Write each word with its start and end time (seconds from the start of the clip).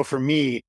So 0.00 0.04
for 0.04 0.18
me, 0.18 0.62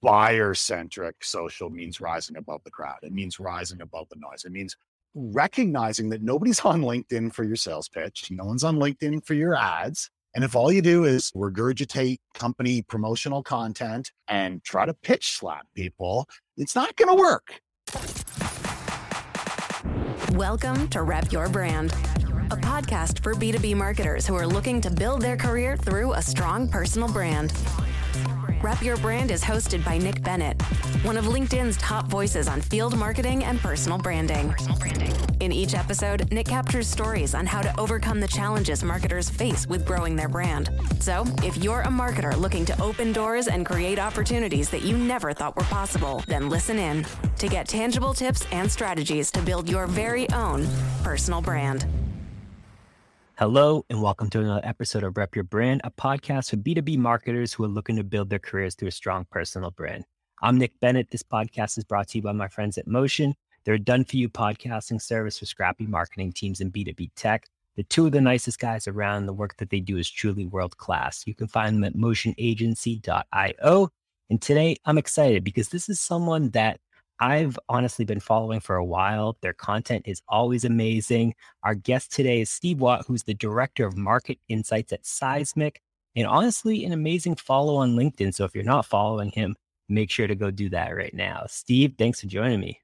buyer 0.00 0.54
centric 0.54 1.22
social 1.22 1.68
means 1.68 2.00
rising 2.00 2.38
above 2.38 2.62
the 2.64 2.70
crowd. 2.70 2.96
It 3.02 3.12
means 3.12 3.38
rising 3.38 3.82
above 3.82 4.08
the 4.08 4.16
noise. 4.18 4.46
It 4.46 4.52
means 4.52 4.74
recognizing 5.14 6.08
that 6.08 6.22
nobody's 6.22 6.60
on 6.64 6.80
LinkedIn 6.80 7.34
for 7.34 7.44
your 7.44 7.56
sales 7.56 7.90
pitch. 7.90 8.30
No 8.30 8.46
one's 8.46 8.64
on 8.64 8.76
LinkedIn 8.76 9.26
for 9.26 9.34
your 9.34 9.54
ads. 9.54 10.08
And 10.34 10.42
if 10.42 10.56
all 10.56 10.72
you 10.72 10.80
do 10.80 11.04
is 11.04 11.30
regurgitate 11.32 12.20
company 12.32 12.80
promotional 12.80 13.42
content 13.42 14.12
and 14.28 14.64
try 14.64 14.86
to 14.86 14.94
pitch 14.94 15.36
slap 15.36 15.66
people, 15.74 16.26
it's 16.56 16.74
not 16.74 16.96
going 16.96 17.14
to 17.14 17.22
work. 17.22 17.60
Welcome 20.32 20.88
to 20.88 21.02
Rep 21.02 21.30
Your 21.32 21.50
Brand, 21.50 21.92
a 22.50 22.56
podcast 22.56 23.22
for 23.22 23.34
B2B 23.34 23.76
marketers 23.76 24.26
who 24.26 24.36
are 24.36 24.46
looking 24.46 24.80
to 24.80 24.90
build 24.90 25.20
their 25.20 25.36
career 25.36 25.76
through 25.76 26.14
a 26.14 26.22
strong 26.22 26.66
personal 26.66 27.12
brand. 27.12 27.52
Rep 28.62 28.82
Your 28.82 28.98
Brand 28.98 29.30
is 29.30 29.42
hosted 29.42 29.82
by 29.86 29.96
Nick 29.96 30.20
Bennett, 30.22 30.60
one 31.02 31.16
of 31.16 31.24
LinkedIn's 31.24 31.78
top 31.78 32.08
voices 32.08 32.46
on 32.46 32.60
field 32.60 32.94
marketing 32.94 33.42
and 33.42 33.58
personal 33.58 33.96
branding. 33.96 34.54
In 35.40 35.50
each 35.50 35.72
episode, 35.72 36.30
Nick 36.30 36.48
captures 36.48 36.86
stories 36.86 37.34
on 37.34 37.46
how 37.46 37.62
to 37.62 37.80
overcome 37.80 38.20
the 38.20 38.28
challenges 38.28 38.84
marketers 38.84 39.30
face 39.30 39.66
with 39.66 39.86
growing 39.86 40.14
their 40.14 40.28
brand. 40.28 40.68
So, 41.00 41.24
if 41.42 41.56
you're 41.56 41.80
a 41.80 41.88
marketer 41.88 42.36
looking 42.36 42.66
to 42.66 42.82
open 42.82 43.14
doors 43.14 43.48
and 43.48 43.64
create 43.64 43.98
opportunities 43.98 44.68
that 44.68 44.82
you 44.82 44.98
never 44.98 45.32
thought 45.32 45.56
were 45.56 45.64
possible, 45.64 46.22
then 46.26 46.50
listen 46.50 46.78
in 46.78 47.06
to 47.38 47.48
get 47.48 47.66
tangible 47.66 48.12
tips 48.12 48.46
and 48.52 48.70
strategies 48.70 49.30
to 49.30 49.40
build 49.40 49.70
your 49.70 49.86
very 49.86 50.28
own 50.32 50.68
personal 51.02 51.40
brand. 51.40 51.86
Hello, 53.40 53.86
and 53.88 54.02
welcome 54.02 54.28
to 54.28 54.40
another 54.40 54.60
episode 54.64 55.02
of 55.02 55.16
Rep 55.16 55.34
Your 55.34 55.44
Brand, 55.44 55.80
a 55.82 55.90
podcast 55.90 56.50
for 56.50 56.58
B2B 56.58 56.98
marketers 56.98 57.54
who 57.54 57.64
are 57.64 57.68
looking 57.68 57.96
to 57.96 58.04
build 58.04 58.28
their 58.28 58.38
careers 58.38 58.74
through 58.74 58.88
a 58.88 58.90
strong 58.90 59.26
personal 59.30 59.70
brand. 59.70 60.04
I'm 60.42 60.58
Nick 60.58 60.78
Bennett. 60.78 61.10
This 61.10 61.22
podcast 61.22 61.78
is 61.78 61.84
brought 61.84 62.08
to 62.08 62.18
you 62.18 62.22
by 62.22 62.32
my 62.32 62.48
friends 62.48 62.76
at 62.76 62.86
Motion. 62.86 63.34
They're 63.64 63.76
a 63.76 63.78
done 63.78 64.04
for 64.04 64.18
you 64.18 64.28
podcasting 64.28 65.00
service 65.00 65.38
for 65.38 65.46
scrappy 65.46 65.86
marketing 65.86 66.34
teams 66.34 66.60
in 66.60 66.70
B2B 66.70 67.12
tech. 67.16 67.46
They're 67.76 67.84
two 67.88 68.04
of 68.04 68.12
the 68.12 68.20
nicest 68.20 68.58
guys 68.58 68.86
around. 68.86 69.24
The 69.24 69.32
work 69.32 69.56
that 69.56 69.70
they 69.70 69.80
do 69.80 69.96
is 69.96 70.10
truly 70.10 70.44
world 70.44 70.76
class. 70.76 71.26
You 71.26 71.34
can 71.34 71.48
find 71.48 71.76
them 71.76 71.84
at 71.84 71.94
motionagency.io. 71.94 73.88
And 74.28 74.42
today 74.42 74.76
I'm 74.84 74.98
excited 74.98 75.44
because 75.44 75.70
this 75.70 75.88
is 75.88 75.98
someone 75.98 76.50
that 76.50 76.78
I've 77.20 77.58
honestly 77.68 78.06
been 78.06 78.18
following 78.18 78.60
for 78.60 78.76
a 78.76 78.84
while. 78.84 79.36
Their 79.42 79.52
content 79.52 80.04
is 80.06 80.22
always 80.26 80.64
amazing. 80.64 81.34
Our 81.62 81.74
guest 81.74 82.12
today 82.12 82.40
is 82.40 82.48
Steve 82.48 82.80
Watt, 82.80 83.04
who's 83.06 83.24
the 83.24 83.34
director 83.34 83.86
of 83.86 83.96
market 83.96 84.38
insights 84.48 84.90
at 84.94 85.04
Seismic, 85.04 85.82
and 86.16 86.26
honestly, 86.26 86.84
an 86.86 86.92
amazing 86.92 87.36
follow 87.36 87.76
on 87.76 87.94
LinkedIn. 87.94 88.34
So 88.34 88.44
if 88.46 88.54
you're 88.54 88.64
not 88.64 88.86
following 88.86 89.30
him, 89.30 89.54
make 89.90 90.10
sure 90.10 90.26
to 90.26 90.34
go 90.34 90.50
do 90.50 90.70
that 90.70 90.96
right 90.96 91.12
now. 91.12 91.44
Steve, 91.46 91.94
thanks 91.98 92.22
for 92.22 92.26
joining 92.26 92.60
me. 92.60 92.80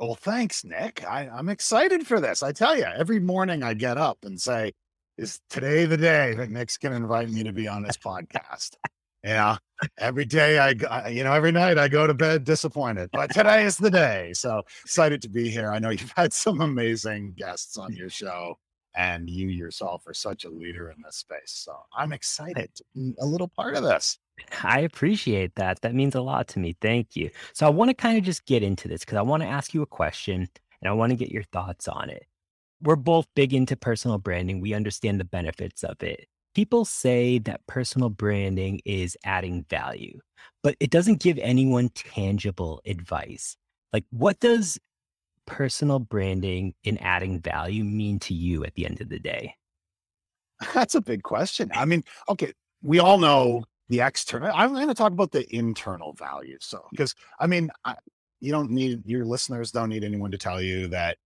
Well, 0.00 0.14
thanks, 0.14 0.64
Nick. 0.64 1.04
I, 1.04 1.28
I'm 1.28 1.50
excited 1.50 2.06
for 2.06 2.20
this. 2.20 2.42
I 2.42 2.52
tell 2.52 2.76
you, 2.76 2.84
every 2.84 3.20
morning 3.20 3.62
I 3.62 3.74
get 3.74 3.98
up 3.98 4.18
and 4.24 4.40
say, 4.40 4.72
is 5.18 5.40
today 5.50 5.84
the 5.84 5.96
day 5.96 6.34
that 6.34 6.50
Nick's 6.50 6.78
going 6.78 6.92
to 6.92 6.96
invite 6.96 7.30
me 7.30 7.44
to 7.44 7.52
be 7.52 7.68
on 7.68 7.82
this 7.82 7.96
podcast? 7.96 8.70
Yeah. 9.24 9.56
Every 9.98 10.26
day 10.26 10.58
I, 10.58 11.08
you 11.08 11.24
know, 11.24 11.32
every 11.32 11.50
night 11.50 11.78
I 11.78 11.88
go 11.88 12.06
to 12.06 12.14
bed 12.14 12.44
disappointed, 12.44 13.08
but 13.12 13.32
today 13.32 13.64
is 13.64 13.78
the 13.78 13.90
day. 13.90 14.32
So 14.34 14.62
excited 14.84 15.22
to 15.22 15.28
be 15.30 15.48
here. 15.48 15.72
I 15.72 15.78
know 15.78 15.90
you've 15.90 16.12
had 16.14 16.32
some 16.32 16.60
amazing 16.60 17.32
guests 17.36 17.78
on 17.78 17.94
your 17.94 18.10
show 18.10 18.58
and 18.94 19.28
you 19.28 19.48
yourself 19.48 20.06
are 20.06 20.14
such 20.14 20.44
a 20.44 20.50
leader 20.50 20.90
in 20.90 21.02
this 21.02 21.16
space. 21.16 21.50
So 21.50 21.74
I'm 21.96 22.12
excited 22.12 22.70
to 22.74 22.84
be 22.94 23.14
a 23.18 23.26
little 23.26 23.48
part 23.48 23.76
of 23.76 23.82
this. 23.82 24.18
I 24.62 24.80
appreciate 24.80 25.54
that. 25.56 25.80
That 25.80 25.94
means 25.94 26.14
a 26.14 26.20
lot 26.20 26.46
to 26.48 26.58
me. 26.58 26.76
Thank 26.80 27.16
you. 27.16 27.30
So 27.54 27.66
I 27.66 27.70
want 27.70 27.88
to 27.88 27.94
kind 27.94 28.18
of 28.18 28.24
just 28.24 28.44
get 28.46 28.62
into 28.62 28.88
this 28.88 29.00
because 29.00 29.18
I 29.18 29.22
want 29.22 29.42
to 29.42 29.48
ask 29.48 29.72
you 29.72 29.82
a 29.82 29.86
question 29.86 30.48
and 30.82 30.88
I 30.88 30.92
want 30.92 31.10
to 31.10 31.16
get 31.16 31.30
your 31.30 31.44
thoughts 31.44 31.88
on 31.88 32.10
it. 32.10 32.26
We're 32.82 32.96
both 32.96 33.26
big 33.34 33.54
into 33.54 33.74
personal 33.74 34.18
branding. 34.18 34.60
We 34.60 34.74
understand 34.74 35.18
the 35.18 35.24
benefits 35.24 35.82
of 35.82 36.02
it 36.02 36.28
people 36.54 36.84
say 36.84 37.38
that 37.40 37.66
personal 37.66 38.10
branding 38.10 38.80
is 38.84 39.16
adding 39.24 39.64
value, 39.68 40.18
but 40.62 40.76
it 40.80 40.90
doesn't 40.90 41.20
give 41.20 41.38
anyone 41.38 41.90
tangible 41.90 42.80
advice. 42.86 43.56
Like, 43.92 44.04
what 44.10 44.40
does 44.40 44.78
personal 45.46 45.98
branding 45.98 46.74
and 46.84 47.00
adding 47.02 47.40
value 47.40 47.84
mean 47.84 48.18
to 48.20 48.34
you 48.34 48.64
at 48.64 48.74
the 48.74 48.86
end 48.86 49.00
of 49.00 49.08
the 49.08 49.18
day? 49.18 49.54
That's 50.74 50.94
a 50.94 51.00
big 51.00 51.22
question. 51.22 51.70
I 51.74 51.84
mean, 51.84 52.04
okay, 52.28 52.52
we 52.82 52.98
all 52.98 53.18
know 53.18 53.64
the 53.88 54.00
external. 54.00 54.50
I'm 54.54 54.72
going 54.72 54.88
to 54.88 54.94
talk 54.94 55.12
about 55.12 55.32
the 55.32 55.46
internal 55.54 56.14
value. 56.14 56.56
So, 56.60 56.86
because 56.90 57.14
I 57.38 57.46
mean, 57.46 57.70
I, 57.84 57.96
you 58.40 58.52
don't 58.52 58.70
need 58.70 59.02
your 59.06 59.24
listeners 59.24 59.72
don't 59.72 59.88
need 59.88 60.04
anyone 60.04 60.30
to 60.30 60.38
tell 60.38 60.60
you 60.60 60.88
that 60.88 61.16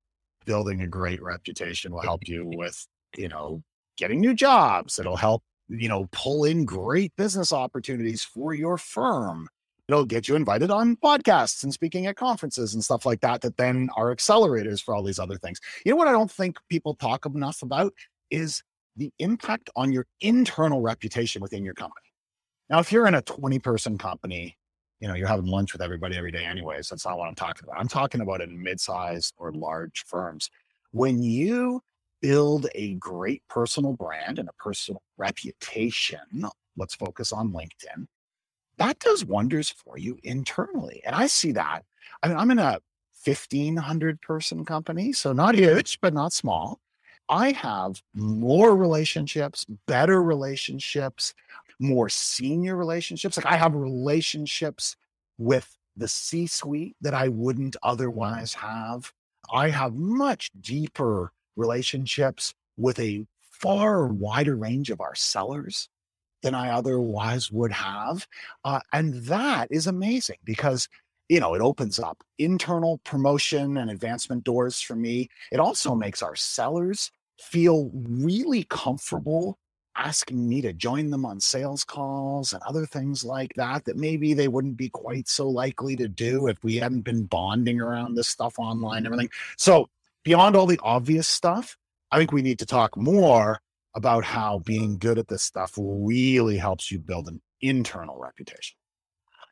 building 0.46 0.82
a 0.82 0.86
great 0.86 1.22
reputation 1.22 1.92
will 1.92 2.00
help 2.00 2.26
you 2.26 2.50
with, 2.54 2.86
you 3.16 3.28
know, 3.28 3.62
getting 3.98 4.20
new 4.20 4.32
jobs. 4.32 4.98
It'll 4.98 5.16
help, 5.16 5.42
you 5.68 5.88
know, 5.88 6.08
pull 6.12 6.44
in 6.44 6.64
great 6.64 7.14
business 7.16 7.52
opportunities 7.52 8.24
for 8.24 8.54
your 8.54 8.78
firm. 8.78 9.48
It'll 9.88 10.04
get 10.04 10.28
you 10.28 10.36
invited 10.36 10.70
on 10.70 10.96
podcasts 10.96 11.62
and 11.64 11.72
speaking 11.72 12.06
at 12.06 12.16
conferences 12.16 12.74
and 12.74 12.84
stuff 12.84 13.04
like 13.04 13.20
that, 13.20 13.40
that 13.42 13.56
then 13.56 13.88
are 13.96 14.14
accelerators 14.14 14.82
for 14.82 14.94
all 14.94 15.02
these 15.02 15.18
other 15.18 15.36
things. 15.36 15.60
You 15.84 15.92
know 15.92 15.96
what 15.96 16.08
I 16.08 16.12
don't 16.12 16.30
think 16.30 16.58
people 16.68 16.94
talk 16.94 17.26
enough 17.26 17.62
about 17.62 17.92
is 18.30 18.62
the 18.96 19.10
impact 19.18 19.70
on 19.76 19.92
your 19.92 20.06
internal 20.20 20.80
reputation 20.82 21.40
within 21.40 21.64
your 21.64 21.74
company. 21.74 22.06
Now, 22.68 22.80
if 22.80 22.92
you're 22.92 23.06
in 23.06 23.14
a 23.14 23.22
20 23.22 23.58
person 23.60 23.96
company, 23.96 24.58
you 25.00 25.08
know, 25.08 25.14
you're 25.14 25.28
having 25.28 25.46
lunch 25.46 25.72
with 25.72 25.80
everybody 25.80 26.16
every 26.16 26.32
day 26.32 26.44
anyways. 26.44 26.88
That's 26.88 27.06
not 27.06 27.16
what 27.16 27.28
I'm 27.28 27.34
talking 27.34 27.62
about. 27.64 27.78
I'm 27.78 27.88
talking 27.88 28.20
about 28.20 28.40
in 28.42 28.62
mid-sized 28.62 29.34
or 29.38 29.52
large 29.52 30.04
firms. 30.06 30.50
When 30.90 31.22
you 31.22 31.80
build 32.20 32.66
a 32.74 32.94
great 32.94 33.42
personal 33.48 33.92
brand 33.92 34.38
and 34.38 34.48
a 34.48 34.62
personal 34.62 35.02
reputation, 35.16 36.46
let's 36.76 36.94
focus 36.94 37.32
on 37.32 37.52
LinkedIn, 37.52 38.06
that 38.78 38.98
does 39.00 39.24
wonders 39.24 39.70
for 39.70 39.98
you 39.98 40.18
internally. 40.22 41.02
And 41.04 41.14
I 41.14 41.26
see 41.26 41.52
that. 41.52 41.84
I 42.22 42.28
mean, 42.28 42.36
I'm 42.36 42.50
in 42.50 42.58
a 42.58 42.80
1500 43.24 44.20
person 44.22 44.64
company, 44.64 45.12
so 45.12 45.32
not 45.32 45.54
huge, 45.54 45.98
but 46.00 46.14
not 46.14 46.32
small. 46.32 46.80
I 47.28 47.52
have 47.52 48.00
more 48.14 48.74
relationships, 48.74 49.66
better 49.86 50.22
relationships, 50.22 51.34
more 51.78 52.08
senior 52.08 52.76
relationships. 52.76 53.36
Like 53.36 53.46
I 53.46 53.56
have 53.56 53.74
relationships 53.74 54.96
with 55.36 55.76
the 55.96 56.08
C 56.08 56.46
suite 56.46 56.96
that 57.00 57.14
I 57.14 57.28
wouldn't 57.28 57.76
otherwise 57.82 58.54
have. 58.54 59.12
I 59.52 59.70
have 59.70 59.94
much 59.94 60.50
deeper 60.60 61.32
relationships 61.58 62.54
with 62.76 62.98
a 63.00 63.26
far 63.50 64.06
wider 64.06 64.56
range 64.56 64.90
of 64.90 65.00
our 65.00 65.14
sellers 65.14 65.88
than 66.42 66.54
I 66.54 66.70
otherwise 66.70 67.50
would 67.50 67.72
have. 67.72 68.26
Uh, 68.64 68.80
and 68.92 69.14
that 69.24 69.68
is 69.70 69.86
amazing 69.86 70.38
because, 70.44 70.88
you 71.28 71.40
know, 71.40 71.54
it 71.54 71.60
opens 71.60 71.98
up 71.98 72.22
internal 72.38 72.98
promotion 73.04 73.76
and 73.76 73.90
advancement 73.90 74.44
doors 74.44 74.80
for 74.80 74.94
me. 74.94 75.28
It 75.50 75.58
also 75.60 75.94
makes 75.94 76.22
our 76.22 76.36
sellers 76.36 77.10
feel 77.40 77.90
really 77.92 78.64
comfortable 78.64 79.58
asking 79.96 80.48
me 80.48 80.60
to 80.60 80.72
join 80.72 81.10
them 81.10 81.24
on 81.24 81.40
sales 81.40 81.82
calls 81.82 82.52
and 82.52 82.62
other 82.62 82.86
things 82.86 83.24
like 83.24 83.52
that 83.54 83.84
that 83.84 83.96
maybe 83.96 84.32
they 84.32 84.46
wouldn't 84.46 84.76
be 84.76 84.88
quite 84.88 85.28
so 85.28 85.48
likely 85.48 85.96
to 85.96 86.06
do 86.06 86.46
if 86.46 86.62
we 86.62 86.76
hadn't 86.76 87.00
been 87.00 87.24
bonding 87.24 87.80
around 87.80 88.14
this 88.14 88.28
stuff 88.28 88.58
online 88.58 88.98
and 88.98 89.06
everything. 89.06 89.30
So 89.56 89.88
beyond 90.28 90.54
all 90.54 90.66
the 90.66 90.78
obvious 90.82 91.26
stuff, 91.26 91.78
I 92.12 92.18
think 92.18 92.32
we 92.32 92.42
need 92.42 92.58
to 92.58 92.66
talk 92.66 92.98
more 92.98 93.60
about 93.94 94.24
how 94.24 94.58
being 94.58 94.98
good 94.98 95.18
at 95.18 95.28
this 95.28 95.42
stuff 95.42 95.72
really 95.78 96.58
helps 96.58 96.90
you 96.90 96.98
build 96.98 97.28
an 97.28 97.40
internal 97.62 98.18
reputation. 98.18 98.76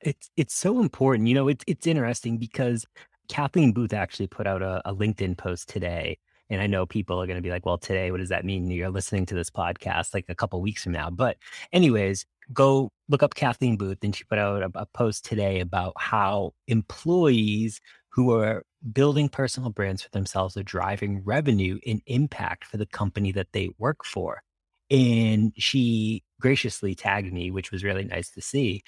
It's 0.03 0.29
it's 0.37 0.55
so 0.55 0.81
important. 0.81 1.29
You 1.29 1.35
know, 1.35 1.49
it's 1.49 1.65
it's 1.67 1.87
interesting 1.87 2.37
because 2.37 2.85
Kathleen 3.31 3.73
Booth 3.73 3.95
actually 3.95 4.27
put 4.27 4.47
out 4.47 4.61
a, 4.61 4.83
a 4.85 4.95
LinkedIn 4.95 5.39
post 5.39 5.71
today. 5.71 6.19
And 6.51 6.61
I 6.61 6.67
know 6.67 6.85
people 6.85 7.21
are 7.23 7.27
going 7.27 7.39
to 7.39 7.43
be 7.43 7.51
like, 7.51 7.65
well, 7.65 7.79
today, 7.79 8.11
what 8.11 8.19
does 8.19 8.29
that 8.29 8.45
mean? 8.45 8.71
You're 8.71 8.91
listening 8.91 9.25
to 9.27 9.35
this 9.35 9.51
podcast 9.51 10.13
like 10.13 10.27
a 10.29 10.35
couple 10.35 10.61
weeks 10.61 10.83
from 10.83 10.93
now. 10.93 11.09
But, 11.09 11.39
anyways, 11.73 12.27
go 12.53 12.93
look 13.09 13.23
up 13.23 13.35
Kathleen 13.35 13.79
Booth. 13.79 13.99
And 14.03 14.15
she 14.15 14.25
put 14.25 14.39
out 14.39 14.63
a, 14.63 14.71
a 14.75 14.87
post 14.87 15.25
today 15.25 15.59
about 15.59 15.95
how 15.97 16.53
employees 16.69 17.81
who 18.11 18.33
are 18.33 18.63
building 18.93 19.29
personal 19.29 19.71
brands 19.71 20.03
for 20.03 20.11
themselves 20.11 20.57
are 20.57 20.63
driving 20.63 21.23
revenue 21.25 21.79
and 21.87 22.03
impact 22.07 22.65
for 22.65 22.77
the 22.77 22.87
company 22.87 23.33
that 23.33 23.49
they 23.53 23.71
work 23.79 24.05
for. 24.05 24.43
And 24.91 25.53
she 25.57 26.23
graciously 26.41 26.95
tagged 26.95 27.33
me, 27.33 27.51
which 27.51 27.73
was 27.73 27.83
really 27.83 28.05
nice 28.05 28.31
to 28.31 28.41
see. 28.41 28.83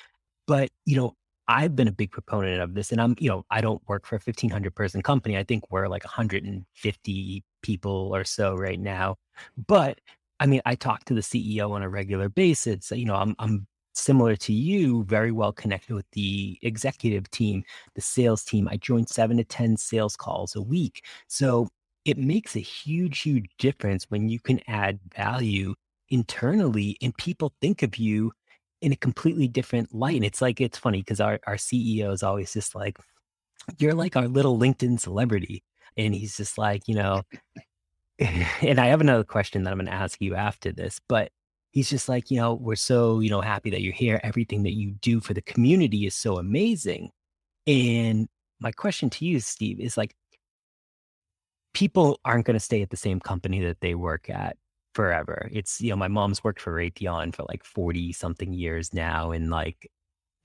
But, 0.47 0.71
you 0.85 0.97
know, 0.97 1.15
I've 1.49 1.75
been 1.75 1.89
a 1.89 1.93
big 1.93 2.11
proponent 2.11 2.61
of 2.61 2.75
this 2.75 2.93
and 2.93 3.01
I'm, 3.01 3.17
you 3.19 3.29
know, 3.29 3.45
I 3.51 3.61
don't 3.61 3.83
work 3.89 4.07
for 4.07 4.17
a 4.17 4.21
1500 4.25 4.75
person 4.75 5.03
company. 5.03 5.37
I 5.37 5.45
think 5.45 5.65
we're 5.71 5.89
like 5.89 6.05
150 6.05 7.45
people 7.63 8.15
or 8.15 8.25
so 8.25 8.55
right 8.55 8.79
now. 8.79 9.17
But 9.67 9.99
I 10.39 10.47
mean, 10.47 10.61
I 10.67 10.75
talk 10.75 11.05
to 11.07 11.15
the 11.15 11.21
CEO 11.23 11.71
on 11.71 11.83
a 11.83 11.89
regular 11.89 12.29
basis. 12.29 12.91
You 12.91 13.07
know, 13.07 13.15
I'm, 13.15 13.35
I'm 13.39 13.67
similar 13.99 14.37
to 14.37 14.53
you, 14.53 15.05
very 15.05 15.33
well 15.33 15.53
connected 15.53 15.95
with 15.95 16.11
the 16.13 16.59
executive 16.63 17.31
team, 17.31 17.65
the 17.95 18.01
sales 18.01 18.45
team. 18.45 18.69
I 18.69 18.77
joined 18.77 19.09
seven 19.09 19.37
to 19.39 19.45
10 19.45 19.77
sales 19.77 20.17
calls 20.17 20.57
a 20.57 20.63
week. 20.63 21.05
So 21.27 21.69
it 22.05 22.19
makes 22.19 22.57
a 22.57 22.61
huge, 22.61 23.21
huge 23.21 23.51
difference 23.59 24.07
when 24.09 24.29
you 24.29 24.41
can 24.41 24.61
add 24.67 24.99
value 25.15 25.75
internally 26.11 26.97
and 27.03 27.17
people 27.17 27.53
think 27.61 27.83
of 27.83 27.97
you 27.97 28.33
in 28.81 28.93
a 28.93 28.97
completely 28.97 29.49
different 29.49 29.95
light. 29.95 30.17
And 30.17 30.25
it's 30.25 30.41
like, 30.41 30.61
it's 30.61 30.79
funny 30.79 31.01
because 31.01 31.21
our, 31.21 31.41
our 31.47 31.57
CEO 31.57 32.13
is 32.13 32.23
always 32.23 32.53
just 32.53 32.75
like, 32.75 32.99
you're 33.79 33.95
like 33.95 34.17
our 34.17 34.29
little 34.29 34.59
LinkedIn 34.59 35.01
celebrity. 35.01 35.63
And 35.97 36.15
he's 36.15 36.37
just 36.37 36.57
like, 36.57 36.87
you 36.87 36.95
know, 36.95 37.23
and 38.19 38.81
I 38.81 38.87
have 38.87 39.01
another 39.01 39.25
question 39.25 39.65
that 39.65 39.71
I'm 39.71 39.79
going 39.79 39.87
to 39.87 39.93
ask 39.93 40.21
you 40.21 40.35
after 40.35 40.73
this, 40.73 41.01
but 41.09 41.31
he's 41.73 41.91
just 41.91 42.09
like, 42.09 42.31
you 42.31 42.39
know, 42.39 42.55
we're 42.55 42.77
so, 42.77 43.21
you 43.21 43.31
know, 43.31 43.41
happy 43.41 43.71
that 43.71 43.83
you're 43.83 43.93
here. 43.93 44.21
Everything 44.23 44.63
that 44.65 44.75
you 44.75 44.93
do 45.01 45.21
for 45.21 45.35
the 45.35 45.43
community 45.43 46.07
is 46.07 46.15
so 46.15 46.39
amazing. 46.39 47.11
And 47.67 48.29
my 48.61 48.73
question 48.73 49.11
to 49.11 49.25
you, 49.25 49.41
Steve, 49.41 49.81
is 49.81 49.97
like, 49.97 50.15
people 51.75 52.19
aren't 52.25 52.47
going 52.47 52.55
to 52.55 52.61
stay 52.61 52.83
at 52.83 52.91
the 52.91 52.97
same 52.97 53.21
company 53.21 53.61
that 53.61 53.81
they 53.81 53.95
work 53.95 54.31
at 54.31 54.57
forever. 54.95 55.49
It's, 55.53 55.81
you 55.81 55.91
know, 55.91 55.97
my 55.97 56.09
mom's 56.09 56.43
worked 56.43 56.61
for 56.61 56.75
Raytheon 56.75 57.35
for 57.35 57.45
like 57.45 57.63
40 57.63 58.13
something 58.13 58.53
years 58.53 58.93
now. 58.93 59.31
And 59.31 59.51
like, 59.51 59.91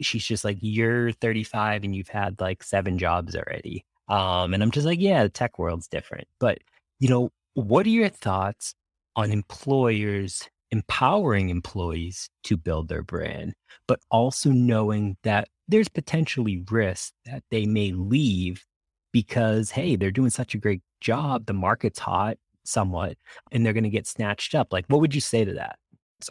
she's 0.02 0.26
just 0.26 0.44
like, 0.44 0.58
you're 0.62 1.12
35 1.14 1.84
and 1.84 1.96
you've 1.96 2.10
had 2.10 2.40
like 2.42 2.62
seven 2.62 3.00
jobs 3.00 3.36
already. 3.36 3.86
Um, 4.10 4.54
and 4.54 4.62
I'm 4.62 4.72
just 4.72 4.86
like, 4.86 5.00
yeah, 5.00 5.24
the 5.24 5.30
tech 5.30 5.58
world's 5.58 5.88
different. 5.88 6.28
But, 6.40 6.60
you 7.00 7.08
know, 7.08 7.32
what 7.54 7.86
are 7.86 7.90
your 7.90 8.10
thoughts 8.10 8.76
on 9.16 9.32
employers 9.32 10.48
empowering 10.74 11.50
employees 11.50 12.32
to 12.44 12.58
build 12.58 12.88
their 12.88 13.04
brand, 13.04 13.54
but 13.88 14.00
also 14.10 14.50
knowing 14.50 15.16
that 15.22 15.48
there's 15.68 15.88
potentially 15.88 16.66
risk 16.72 17.14
that 17.26 17.44
they 17.52 17.68
may 17.68 17.92
leave 17.92 18.66
because, 19.12 19.70
hey, 19.70 19.96
they're 19.96 20.10
doing 20.10 20.32
such 20.32 20.56
a 20.56 20.58
great 20.58 20.82
job, 21.00 21.46
the 21.46 21.54
market's 21.54 22.00
hot 22.00 22.38
somewhat, 22.66 23.16
and 23.52 23.64
they're 23.64 23.72
going 23.72 23.84
to 23.84 23.90
get 23.92 24.08
snatched 24.08 24.56
up. 24.56 24.74
Like, 24.74 24.86
what 24.88 25.00
would 25.00 25.14
you 25.14 25.22
say 25.22 25.46
to 25.46 25.54
that? 25.54 25.78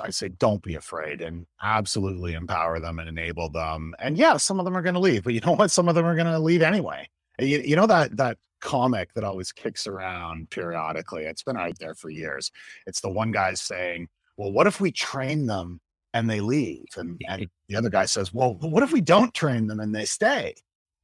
I 0.03 0.11
say, 0.11 0.29
don't 0.31 0.63
be 0.63 0.75
afraid 0.75 1.21
and 1.21 1.47
absolutely 1.63 2.33
empower 2.33 2.81
them 2.81 2.99
and 2.99 3.09
enable 3.09 3.49
them. 3.49 3.95
And 4.01 4.19
yeah, 4.19 4.39
some 4.39 4.59
of 4.59 4.65
them 4.65 4.77
are 4.77 4.83
going 4.83 4.95
to 4.95 5.01
leave, 5.01 5.23
but 5.23 5.35
you 5.35 5.41
know 5.41 5.53
what? 5.53 5.71
Some 5.71 5.89
of 5.89 5.95
them 5.95 6.05
are 6.05 6.17
going 6.17 6.27
to 6.27 6.41
leave 6.41 6.63
anyway. 6.63 7.09
You, 7.39 7.61
you 7.61 7.77
know 7.77 7.87
that 7.87 8.17
that 8.17 8.39
comic 8.61 9.13
that 9.15 9.23
always 9.23 9.53
kicks 9.53 9.87
around 9.87 10.51
periodically. 10.51 11.25
It's 11.25 11.45
been 11.45 11.57
out 11.57 11.79
there 11.79 11.95
for 11.95 12.11
years. 12.11 12.51
It's 12.87 13.03
the 13.03 13.11
one 13.11 13.31
guy 13.31 13.55
saying, 13.55 14.09
"Well, 14.43 14.53
what 14.53 14.67
if 14.67 14.81
we 14.81 14.91
train 14.93 15.47
them 15.47 15.81
and 16.15 16.29
they 16.29 16.41
leave?" 16.41 16.87
And, 16.97 17.21
and 17.29 17.49
the 17.69 17.77
other 17.77 17.91
guy 17.91 18.07
says, 18.07 18.35
"Well, 18.35 18.55
what 18.61 18.83
if 18.83 18.93
we 18.93 19.01
don't 19.01 19.33
train 19.35 19.69
them 19.69 19.81
and 19.81 19.95
they 19.95 20.05
stay?" 20.05 20.55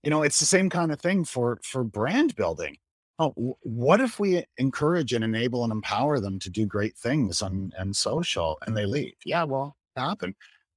You 0.03 0.11
know, 0.11 0.23
it's 0.23 0.41
the 0.41 0.47
same 0.47 0.71
kind 0.71 0.93
of 0.93 1.01
thing 1.01 1.25
for 1.25 1.61
for 1.63 1.85
brand 1.85 2.35
building. 2.37 2.79
Oh, 3.21 3.57
what 3.63 4.01
if 4.01 4.21
we 4.21 4.45
encourage 4.59 5.13
and 5.13 5.25
enable 5.25 5.65
and 5.65 5.73
empower 5.73 6.21
them 6.21 6.39
to 6.41 6.51
do 6.51 6.67
great 6.67 6.97
things 6.97 7.43
on 7.43 7.73
and 7.79 7.95
social 7.97 8.59
and 8.67 8.77
they 8.77 8.87
leave? 8.87 9.15
Yeah, 9.25 9.45
well, 9.45 9.77
happen. 9.97 10.35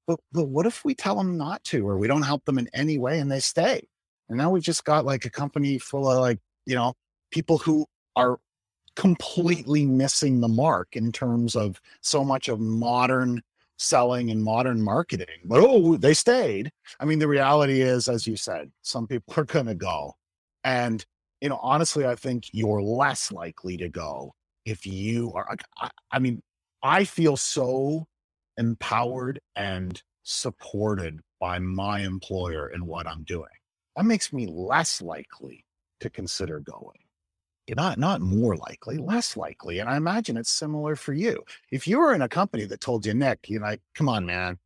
But 0.07 0.19
but 0.31 0.45
what 0.45 0.65
if 0.65 0.83
we 0.85 0.95
tell 0.95 1.15
them 1.15 1.37
not 1.37 1.63
to, 1.65 1.87
or 1.87 1.97
we 1.97 2.07
don't 2.07 2.23
help 2.23 2.45
them 2.45 2.57
in 2.57 2.69
any 2.73 2.97
way 2.97 3.19
and 3.19 3.31
they 3.31 3.39
stay? 3.39 3.87
And 4.29 4.37
now 4.37 4.49
we've 4.49 4.63
just 4.63 4.85
got 4.85 5.05
like 5.05 5.25
a 5.25 5.29
company 5.29 5.77
full 5.77 6.09
of 6.09 6.19
like, 6.19 6.39
you 6.65 6.75
know, 6.75 6.93
people 7.31 7.57
who 7.57 7.85
are 8.15 8.39
completely 8.95 9.85
missing 9.85 10.39
the 10.41 10.47
mark 10.47 10.95
in 10.95 11.11
terms 11.11 11.55
of 11.55 11.79
so 12.01 12.23
much 12.23 12.47
of 12.47 12.59
modern 12.59 13.41
selling 13.77 14.29
and 14.29 14.43
modern 14.43 14.81
marketing. 14.81 15.41
But 15.45 15.61
oh, 15.61 15.97
they 15.97 16.13
stayed. 16.13 16.71
I 16.99 17.05
mean, 17.05 17.19
the 17.19 17.27
reality 17.27 17.81
is, 17.81 18.07
as 18.07 18.27
you 18.27 18.35
said, 18.35 18.71
some 18.81 19.07
people 19.07 19.33
are 19.37 19.45
going 19.45 19.65
to 19.67 19.75
go. 19.75 20.15
And, 20.63 21.03
you 21.39 21.49
know, 21.49 21.59
honestly, 21.61 22.05
I 22.05 22.15
think 22.15 22.45
you're 22.51 22.81
less 22.81 23.31
likely 23.31 23.77
to 23.77 23.89
go 23.89 24.35
if 24.65 24.85
you 24.85 25.31
are. 25.33 25.57
I, 25.79 25.89
I 26.11 26.19
mean, 26.19 26.41
I 26.83 27.03
feel 27.05 27.37
so 27.37 28.05
empowered 28.57 29.39
and 29.55 30.01
supported 30.23 31.19
by 31.39 31.57
my 31.57 32.01
employer 32.01 32.69
in 32.69 32.85
what 32.85 33.07
I'm 33.07 33.23
doing 33.23 33.49
that 33.95 34.05
makes 34.05 34.31
me 34.31 34.47
less 34.47 35.01
likely 35.01 35.65
to 35.99 36.09
consider 36.09 36.59
going. 36.59 36.99
Not 37.75 37.97
not 37.97 38.21
more 38.21 38.55
likely, 38.57 38.97
less 38.97 39.37
likely. 39.37 39.79
And 39.79 39.89
I 39.89 39.97
imagine 39.97 40.37
it's 40.37 40.49
similar 40.49 40.95
for 40.95 41.13
you. 41.13 41.43
If 41.71 41.87
you 41.87 41.99
were 41.99 42.13
in 42.13 42.21
a 42.21 42.29
company 42.29 42.65
that 42.65 42.81
told 42.81 43.05
you, 43.05 43.13
Nick, 43.13 43.49
you're 43.49 43.61
like, 43.61 43.81
come 43.95 44.09
on, 44.09 44.25
man, 44.25 44.57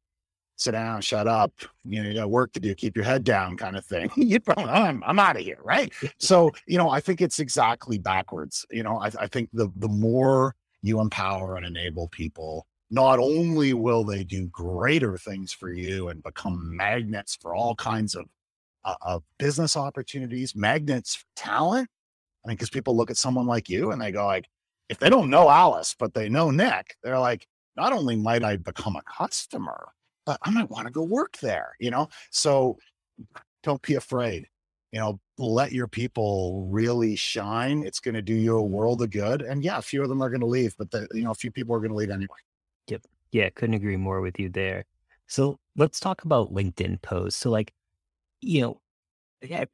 sit 0.56 0.72
down, 0.72 1.02
shut 1.02 1.28
up, 1.28 1.54
you 1.84 2.02
know, 2.02 2.10
you 2.10 2.16
got 2.16 2.30
work 2.30 2.54
to 2.54 2.60
do, 2.60 2.74
keep 2.74 2.96
your 2.96 3.06
head 3.06 3.24
down, 3.24 3.58
kind 3.58 3.76
of 3.76 3.86
thing. 3.86 4.10
You'd 4.16 4.46
probably, 4.46 4.66
I'm, 4.66 5.04
I'm 5.06 5.20
out 5.20 5.36
of 5.36 5.44
here, 5.44 5.60
right? 5.64 5.92
so, 6.20 6.52
you 6.68 6.78
know, 6.78 6.90
I 6.90 7.00
think 7.00 7.22
it's 7.22 7.40
exactly 7.40 7.98
backwards. 7.98 8.66
You 8.72 8.84
know, 8.84 9.00
I, 9.00 9.12
I 9.20 9.28
think 9.28 9.50
the 9.54 9.70
the 9.76 9.90
more 9.90 10.56
you 10.82 11.00
empower 11.00 11.58
and 11.58 11.66
enable 11.66 12.08
people, 12.10 12.68
not 12.92 13.20
only 13.20 13.74
will 13.74 14.04
they 14.04 14.24
do 14.24 14.48
greater 14.48 15.18
things 15.18 15.52
for 15.52 15.72
you 15.72 16.10
and 16.10 16.24
become 16.24 16.76
magnets 16.76 17.38
for 17.42 17.56
all 17.56 17.76
kinds 17.76 18.16
of 18.16 18.26
uh, 18.86 18.96
of 19.02 19.24
business 19.40 19.76
opportunities, 19.76 20.56
magnets 20.56 21.16
for 21.16 21.26
talent. 21.36 21.90
I 22.46 22.48
mean, 22.48 22.58
because 22.58 22.70
people 22.70 22.96
look 22.96 23.10
at 23.10 23.18
someone 23.18 23.48
like 23.48 23.70
you 23.70 23.92
and 23.92 24.00
they 24.00 24.12
go 24.12 24.26
like, 24.26 24.48
if 24.88 25.00
they 25.00 25.10
don't 25.10 25.32
know 25.32 25.50
Alyce, 25.50 25.96
but 25.98 26.14
they 26.14 26.30
know 26.30 26.52
Nick, 26.52 26.96
they're 27.02 27.18
like, 27.18 27.48
not 27.76 27.92
only 27.92 28.16
might 28.16 28.44
I 28.44 28.58
become 28.58 28.96
a 28.96 29.02
customer, 29.02 29.90
but 30.26 30.40
I 30.44 30.52
might 30.52 30.70
want 30.70 30.86
to 30.86 30.92
go 30.92 31.04
work 31.04 31.38
there, 31.40 31.76
you 31.80 31.90
know? 31.90 32.08
So 32.30 32.78
don't 33.64 33.82
be 33.82 33.96
afraid. 33.96 34.48
You 34.92 35.00
know, 35.00 35.20
let 35.38 35.72
your 35.72 35.88
people 35.88 36.68
really 36.70 37.16
shine. 37.16 37.84
It's 37.84 38.00
going 38.00 38.16
to 38.16 38.22
do 38.22 38.36
you 38.36 38.58
a 38.58 38.64
world 38.64 39.02
of 39.02 39.10
good. 39.10 39.42
And 39.42 39.64
yeah, 39.64 39.80
a 39.80 39.82
few 39.82 40.04
of 40.04 40.10
them 40.10 40.22
are 40.22 40.30
going 40.30 40.42
to 40.42 40.46
leave, 40.46 40.76
but 40.78 40.92
the, 40.92 41.08
you 41.14 41.24
know, 41.24 41.32
a 41.32 41.36
few 41.36 41.52
people 41.52 41.76
are 41.76 41.80
going 41.80 41.90
to 41.90 41.98
leave 41.98 42.12
anyway. 42.12 42.38
Yep. 42.88 43.02
Yeah, 43.32 43.50
couldn't 43.50 43.76
agree 43.76 43.98
more 43.98 44.22
with 44.22 44.40
you 44.40 44.50
there. 44.50 44.86
So 45.28 45.58
let's 45.76 46.00
talk 46.00 46.24
about 46.24 46.54
LinkedIn 46.54 47.02
posts. 47.02 47.40
So 47.40 47.50
like 47.50 47.74
you 48.42 48.62
know, 48.62 48.80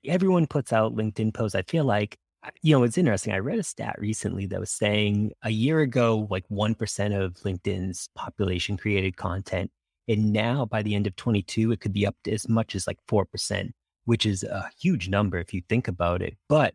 everyone 0.05 0.47
puts 0.47 0.71
out 0.71 0.95
LinkedIn 0.95 1.33
posts. 1.33 1.55
I 1.55 1.63
feel 1.63 1.83
like, 1.83 2.17
you 2.61 2.75
know, 2.75 2.83
it's 2.83 2.97
interesting. 2.97 3.33
I 3.33 3.39
read 3.39 3.59
a 3.59 3.63
stat 3.63 3.95
recently 3.99 4.45
that 4.47 4.59
was 4.59 4.71
saying 4.71 5.31
a 5.43 5.51
year 5.51 5.81
ago, 5.81 6.27
like 6.29 6.47
1% 6.49 7.23
of 7.23 7.33
LinkedIn's 7.37 8.09
population 8.15 8.77
created 8.77 9.17
content. 9.17 9.71
And 10.07 10.33
now 10.33 10.65
by 10.65 10.81
the 10.81 10.95
end 10.95 11.07
of 11.07 11.15
22, 11.15 11.71
it 11.71 11.79
could 11.79 11.93
be 11.93 12.05
up 12.07 12.15
to 12.23 12.31
as 12.31 12.49
much 12.49 12.75
as 12.75 12.87
like 12.87 12.97
4%, 13.09 13.71
which 14.05 14.25
is 14.25 14.43
a 14.43 14.69
huge 14.79 15.07
number 15.09 15.37
if 15.37 15.53
you 15.53 15.61
think 15.69 15.87
about 15.87 16.21
it. 16.21 16.35
But, 16.49 16.73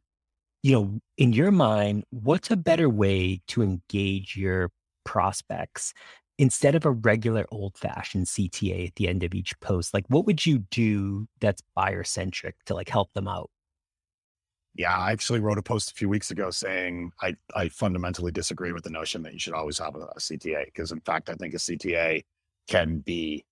you 0.63 0.73
know, 0.73 1.01
in 1.17 1.33
your 1.33 1.51
mind, 1.51 2.05
what's 2.11 2.51
a 2.51 2.57
better 2.57 2.89
way 2.89 3.41
to 3.49 3.63
engage 3.63 4.37
your 4.37 4.71
prospects 5.05 5.93
instead 6.39 6.75
of 6.75 6.85
a 6.85 6.91
regular 6.91 7.47
old 7.51 7.77
fashioned 7.77 8.27
CTA 8.27 8.89
at 8.89 8.95
the 8.97 9.09
end 9.09 9.25
of 9.25 9.35
each 9.35 9.59
post, 9.61 9.95
like 9.95 10.05
what 10.09 10.27
would 10.27 10.45
you 10.45 10.59
do 10.71 11.27
that's 11.41 11.63
buyer 11.75 12.05
centric 12.05 12.57
to 12.67 12.75
like 12.75 12.89
help 12.89 13.13
them 13.15 13.27
out? 13.27 13.51
Yeah, 14.77 14.95
I 14.95 15.13
actually 15.13 15.41
wrote 15.41 15.59
a 15.59 15.63
post 15.63 15.91
a 15.91 15.95
few 15.95 16.09
weeks 16.09 16.31
ago 16.31 16.51
saying 16.51 17.13
I, 17.23 17.35
I 17.55 17.69
fundamentally 17.69 18.31
disagree 18.31 18.73
with 18.73 18.85
the 18.85 18.91
notion 18.91 19.23
that 19.23 19.33
you 19.33 19.39
should 19.39 19.55
always 19.55 19.79
have 19.79 19.97
a, 19.97 20.01
a 20.01 20.19
CTA 20.19 20.67
because, 20.67 20.93
in 20.93 21.01
fact, 21.01 21.31
I 21.31 21.35
think 21.35 21.55
a 21.55 21.59
CTA 21.59 22.25
can 22.69 22.99
be 22.99 23.45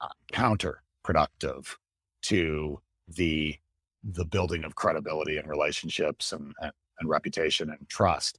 uh, 0.00 0.08
counterproductive 0.32 1.74
to 2.22 2.80
the 3.08 3.56
the 4.02 4.24
building 4.24 4.64
of 4.64 4.76
credibility 4.76 5.36
and 5.36 5.48
relationships 5.48 6.32
and, 6.32 6.52
and, 6.60 6.72
and 7.00 7.08
reputation 7.08 7.70
and 7.70 7.88
trust 7.88 8.38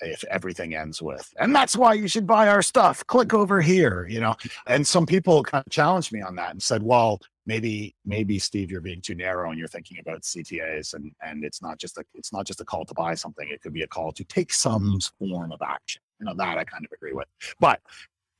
if 0.00 0.24
everything 0.24 0.74
ends 0.74 1.00
with 1.00 1.32
and 1.38 1.54
that's 1.54 1.76
why 1.76 1.94
you 1.94 2.08
should 2.08 2.26
buy 2.26 2.48
our 2.48 2.62
stuff. 2.62 3.06
Click 3.06 3.34
over 3.34 3.60
here 3.60 4.06
you 4.08 4.20
know? 4.20 4.34
And 4.66 4.86
some 4.86 5.06
people 5.06 5.42
kind 5.42 5.64
of 5.66 5.72
challenged 5.72 6.12
me 6.12 6.22
on 6.22 6.36
that 6.36 6.50
and 6.50 6.62
said 6.62 6.82
well 6.82 7.20
maybe 7.46 7.94
maybe 8.04 8.38
steve 8.38 8.70
you're 8.70 8.80
being 8.80 9.00
too 9.00 9.14
narrow 9.14 9.50
and 9.50 9.58
you're 9.58 9.68
thinking 9.68 9.98
about 10.00 10.22
ctas 10.22 10.94
and 10.94 11.12
and 11.22 11.44
it's 11.44 11.62
not 11.62 11.78
just 11.78 11.96
a 11.98 12.04
it's 12.14 12.32
not 12.32 12.46
just 12.46 12.60
a 12.60 12.64
call 12.64 12.84
to 12.84 12.94
buy 12.94 13.14
something. 13.14 13.48
It 13.50 13.62
could 13.62 13.72
be 13.72 13.82
a 13.82 13.86
call 13.86 14.12
to 14.12 14.24
take 14.24 14.52
some 14.52 14.98
form 15.18 15.52
of 15.52 15.60
action. 15.62 16.02
You 16.20 16.26
know 16.26 16.34
that 16.36 16.58
i 16.58 16.64
kind 16.64 16.84
of 16.84 16.92
agree 16.92 17.12
with. 17.12 17.28
But 17.60 17.80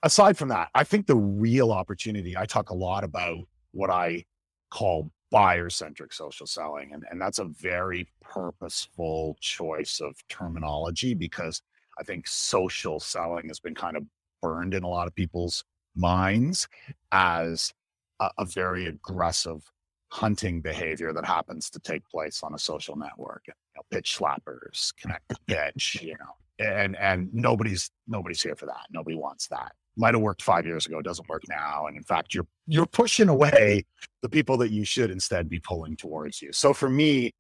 aside 0.02 0.36
from 0.36 0.48
that 0.48 0.68
i 0.75 0.84
think 0.84 1.06
the 1.06 1.16
real 1.16 1.72
opportunity 1.72 2.36
i 2.36 2.44
talk 2.44 2.70
a 2.70 2.75
lot 2.75 3.02
about 3.02 3.38
what 3.72 3.90
i 3.90 4.25
call 4.70 5.10
buyer 5.30 5.71
centric 5.71 6.12
social 6.12 6.47
selling. 6.47 6.92
And, 6.92 7.04
and 7.11 7.21
that's 7.21 7.38
a 7.38 7.45
very 7.45 8.09
purposeful 8.21 9.37
choice 9.40 10.00
of 10.00 10.16
terminology 10.28 11.14
because 11.14 11.62
I 11.99 12.04
think 12.04 12.26
social 12.26 13.00
selling 13.00 13.49
has 13.49 13.61
been 13.61 13.75
kind 13.75 13.97
of 13.97 14.04
burned 14.42 14.75
in 14.75 14.83
a 14.83 14.88
lot 14.88 15.06
of 15.06 15.14
people's 15.14 15.64
minds 15.95 16.68
as 17.12 17.73
a, 18.21 18.30
a 18.38 18.45
very 18.45 18.87
aggressive 18.87 19.71
hunting 20.12 20.61
behavior 20.61 21.12
that 21.12 21.25
happens 21.25 21.71
to 21.71 21.80
take 21.80 22.06
place 22.09 22.42
on 22.42 22.54
a 22.54 22.59
social 22.59 22.97
network. 22.97 23.42
You 23.49 23.54
know, 23.76 23.83
pitch 23.90 24.16
slappers, 24.18 24.95
connect 25.00 25.28
the 25.28 25.37
pitch, 25.47 25.99
you 26.02 26.16
know, 26.18 26.64
and 26.64 26.97
and 26.97 27.33
nobody's 27.33 27.90
nobody's 28.06 28.42
here 28.42 28.56
for 28.56 28.66
that. 28.66 28.87
Nobody 28.90 29.16
wants 29.16 29.49
that. 29.49 29.73
Might 29.96 30.14
have 30.14 30.22
worked 30.22 30.42
five 30.42 30.66
years 30.66 30.86
ago, 30.86 31.00
doesn't 31.00 31.28
work 31.28 31.42
now. 31.48 31.86
And 31.86 31.96
in 31.96 32.02
fact, 32.02 32.34
you're 32.34 32.46
you're 32.66 32.86
pushing 32.86 33.28
away 33.28 33.84
the 34.22 34.28
people 34.28 34.56
that 34.58 34.70
you 34.70 34.84
should 34.84 35.10
instead 35.10 35.48
be 35.48 35.60
pulling 35.60 35.96
towards 35.96 36.42
you. 36.42 36.52
So 36.52 36.72
for 36.72 36.90
me, 36.90 37.32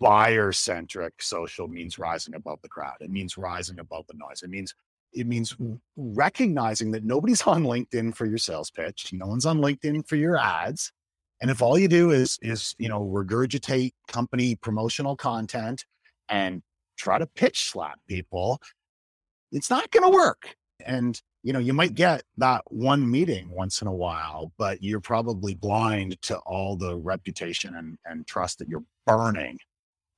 buyer 0.00 0.52
centric 0.52 1.22
social 1.22 1.68
means 1.68 1.98
rising 1.98 2.34
above 2.34 2.60
the 2.62 2.68
crowd. 2.68 2.96
It 3.00 3.10
means 3.10 3.36
rising 3.38 3.78
above 3.78 4.06
the 4.06 4.14
noise. 4.16 4.42
It 4.42 4.50
means 4.50 4.74
it 5.12 5.26
means 5.26 5.56
recognizing 5.96 6.90
that 6.90 7.04
nobody's 7.04 7.42
on 7.42 7.62
LinkedIn 7.64 8.14
for 8.14 8.26
your 8.26 8.38
sales 8.38 8.70
pitch. 8.70 9.12
No 9.12 9.26
one's 9.26 9.46
on 9.46 9.60
LinkedIn 9.60 10.06
for 10.08 10.16
your 10.16 10.36
ads. 10.36 10.92
And 11.40 11.50
if 11.50 11.62
all 11.62 11.78
you 11.78 11.88
do 11.88 12.10
is 12.10 12.38
is 12.42 12.74
you 12.78 12.88
know 12.88 13.00
regurgitate 13.00 13.92
company 14.08 14.56
promotional 14.56 15.16
content 15.16 15.84
and 16.28 16.62
try 16.96 17.18
to 17.18 17.26
pitch 17.26 17.70
slap 17.70 17.98
people, 18.08 18.60
it's 19.52 19.70
not 19.70 19.90
going 19.90 20.10
to 20.10 20.16
work. 20.16 20.56
And 20.84 21.20
you 21.44 21.52
know, 21.52 21.58
you 21.58 21.74
might 21.74 21.94
get 21.94 22.22
that 22.38 22.62
one 22.68 23.08
meeting 23.08 23.50
once 23.50 23.82
in 23.82 23.86
a 23.86 23.94
while, 23.94 24.50
but 24.56 24.82
you're 24.82 24.98
probably 24.98 25.54
blind 25.54 26.20
to 26.22 26.38
all 26.38 26.74
the 26.74 26.96
reputation 26.96 27.74
and, 27.76 27.98
and 28.06 28.26
trust 28.26 28.58
that 28.58 28.68
you're 28.68 28.84
burning 29.06 29.58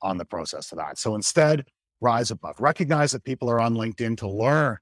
on 0.03 0.19
the 0.19 0.25
process 0.25 0.71
of 0.71 0.79
that. 0.79 0.99
So 0.99 1.17
instead, 1.17 1.67
rise 2.01 2.31
above. 2.31 2.61
Recognize 2.61 3.11
that 3.11 3.25
people 3.25 3.51
are 3.51 3.61
on 3.61 3.75
LinkedIn 3.75 4.19
to 4.19 4.29
learn. 4.29 4.79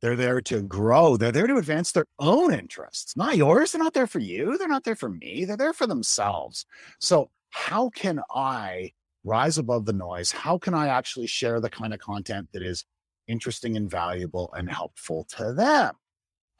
They're 0.00 0.16
there 0.16 0.40
to 0.42 0.62
grow. 0.62 1.18
They're 1.18 1.32
there 1.32 1.46
to 1.46 1.58
advance 1.58 1.92
their 1.92 2.06
own 2.18 2.54
interests, 2.54 3.14
not 3.14 3.36
yours. 3.36 3.72
They're 3.72 3.82
not 3.82 3.94
there 3.94 4.06
for 4.06 4.20
you. 4.20 4.56
They're 4.56 4.68
not 4.68 4.84
there 4.84 4.96
for 4.96 5.10
me. 5.10 5.44
They're 5.44 5.56
there 5.56 5.74
for 5.74 5.86
themselves. 5.86 6.64
So, 6.98 7.30
how 7.50 7.90
can 7.90 8.20
I 8.32 8.92
rise 9.24 9.58
above 9.58 9.84
the 9.84 9.92
noise? 9.92 10.30
How 10.30 10.56
can 10.56 10.72
I 10.72 10.88
actually 10.88 11.26
share 11.26 11.60
the 11.60 11.68
kind 11.68 11.92
of 11.92 12.00
content 12.00 12.48
that 12.52 12.62
is 12.62 12.84
interesting 13.28 13.76
and 13.76 13.90
valuable 13.90 14.52
and 14.56 14.68
helpful 14.70 15.24
to 15.36 15.52
them? 15.52 15.94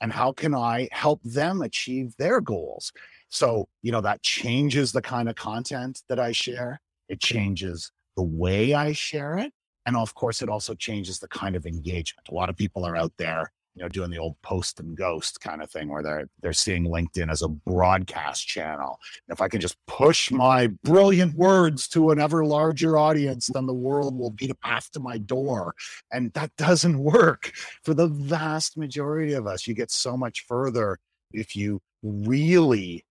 And 0.00 0.12
how 0.12 0.32
can 0.32 0.54
I 0.54 0.88
help 0.92 1.20
them 1.24 1.62
achieve 1.62 2.14
their 2.18 2.40
goals? 2.40 2.92
So, 3.30 3.68
you 3.82 3.90
know, 3.90 4.00
that 4.02 4.22
changes 4.22 4.92
the 4.92 5.02
kind 5.02 5.28
of 5.28 5.34
content 5.34 6.02
that 6.08 6.20
I 6.20 6.32
share. 6.32 6.80
It 7.08 7.20
changes 7.20 7.90
the 8.16 8.22
way 8.22 8.74
I 8.74 8.92
share 8.92 9.38
it. 9.38 9.52
And 9.86 9.96
of 9.96 10.14
course, 10.14 10.42
it 10.42 10.48
also 10.48 10.74
changes 10.74 11.18
the 11.18 11.28
kind 11.28 11.56
of 11.56 11.66
engagement. 11.66 12.28
A 12.28 12.34
lot 12.34 12.50
of 12.50 12.56
people 12.56 12.84
are 12.84 12.96
out 12.96 13.12
there 13.18 13.50
you 13.78 13.84
know, 13.84 13.88
doing 13.88 14.10
the 14.10 14.18
old 14.18 14.34
post 14.42 14.80
and 14.80 14.96
ghost 14.96 15.40
kind 15.40 15.62
of 15.62 15.70
thing 15.70 15.88
where 15.88 16.02
they're 16.02 16.28
they're 16.40 16.52
seeing 16.52 16.84
LinkedIn 16.84 17.30
as 17.30 17.42
a 17.42 17.48
broadcast 17.48 18.46
channel. 18.46 18.98
And 19.28 19.34
if 19.34 19.40
I 19.40 19.46
can 19.46 19.60
just 19.60 19.76
push 19.86 20.32
my 20.32 20.66
brilliant 20.82 21.36
words 21.36 21.86
to 21.88 22.10
an 22.10 22.18
ever 22.18 22.44
larger 22.44 22.98
audience, 22.98 23.46
then 23.46 23.66
the 23.66 23.74
world 23.74 24.18
will 24.18 24.30
beat 24.30 24.50
a 24.50 24.54
path 24.56 24.90
to 24.92 25.00
my 25.00 25.18
door. 25.18 25.74
And 26.10 26.32
that 26.32 26.50
doesn't 26.56 26.98
work 26.98 27.52
for 27.84 27.94
the 27.94 28.08
vast 28.08 28.76
majority 28.76 29.34
of 29.34 29.46
us. 29.46 29.68
You 29.68 29.74
get 29.74 29.92
so 29.92 30.16
much 30.16 30.44
further 30.48 30.98
if 31.32 31.54
you 31.54 31.80
really 32.02 33.04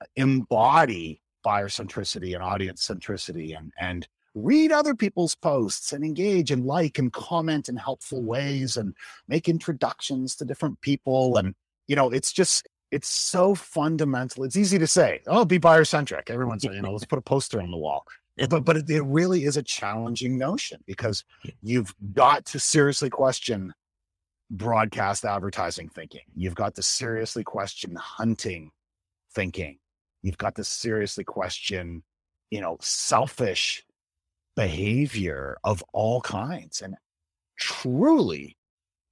uh, 0.00 0.06
embody 0.14 1.20
buyer 1.42 1.68
centricity 1.68 2.34
and 2.34 2.44
audience 2.44 2.86
centricity 2.86 3.56
and 3.56 3.72
and 3.78 4.06
read 4.36 4.70
other 4.70 4.94
people's 4.94 5.34
posts 5.34 5.92
and 5.92 6.04
engage 6.04 6.50
and 6.50 6.66
like 6.66 6.98
and 6.98 7.12
comment 7.12 7.68
in 7.68 7.76
helpful 7.76 8.22
ways 8.22 8.76
and 8.76 8.94
make 9.26 9.48
introductions 9.48 10.36
to 10.36 10.44
different 10.44 10.80
people. 10.82 11.38
And 11.38 11.54
you 11.88 11.96
know 11.96 12.10
it's 12.10 12.32
just 12.32 12.68
it's 12.92 13.08
so 13.08 13.54
fundamental. 13.54 14.44
It's 14.44 14.56
easy 14.56 14.78
to 14.78 14.86
say 14.86 15.22
oh 15.26 15.44
be 15.44 15.58
buyer 15.58 15.84
centric 15.84 16.30
everyone's 16.30 16.64
you 16.64 16.82
know 16.82 16.92
let's 16.92 17.06
put 17.06 17.18
a 17.18 17.22
poster 17.22 17.60
on 17.60 17.70
the 17.70 17.78
wall. 17.78 18.04
But 18.50 18.64
but 18.64 18.76
it, 18.76 18.90
it 18.90 19.02
really 19.02 19.44
is 19.44 19.56
a 19.56 19.62
challenging 19.62 20.36
notion 20.36 20.84
because 20.86 21.24
you've 21.62 21.94
got 22.12 22.44
to 22.46 22.60
seriously 22.60 23.08
question 23.08 23.72
broadcast 24.50 25.24
advertising 25.24 25.88
thinking. 25.88 26.20
You've 26.34 26.54
got 26.54 26.74
to 26.76 26.82
seriously 26.82 27.42
question 27.42 27.96
hunting 27.96 28.70
thinking. 29.34 29.78
You've 30.22 30.38
got 30.38 30.56
to 30.56 30.64
seriously 30.64 31.24
question 31.24 32.02
you 32.50 32.60
know 32.60 32.76
selfish 32.82 33.85
behavior 34.56 35.56
of 35.64 35.84
all 35.92 36.20
kinds 36.20 36.80
and 36.80 36.96
truly 37.58 38.56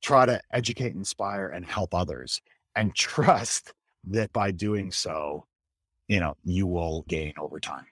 try 0.03 0.27
to 0.27 0.41
educate, 0.53 0.95
inspire, 0.95 1.49
and 1.49 1.65
help 1.65 1.95
others 1.95 2.41
and 2.75 2.95
trust 2.97 3.73
that 4.09 4.33
by 4.33 4.51
doing 4.51 4.91
so, 4.91 5.47
you 6.09 6.21
know, 6.21 6.35
you 6.45 6.67
will 6.67 7.05
gain 7.09 7.33
over 7.39 7.61
time. 7.61 7.87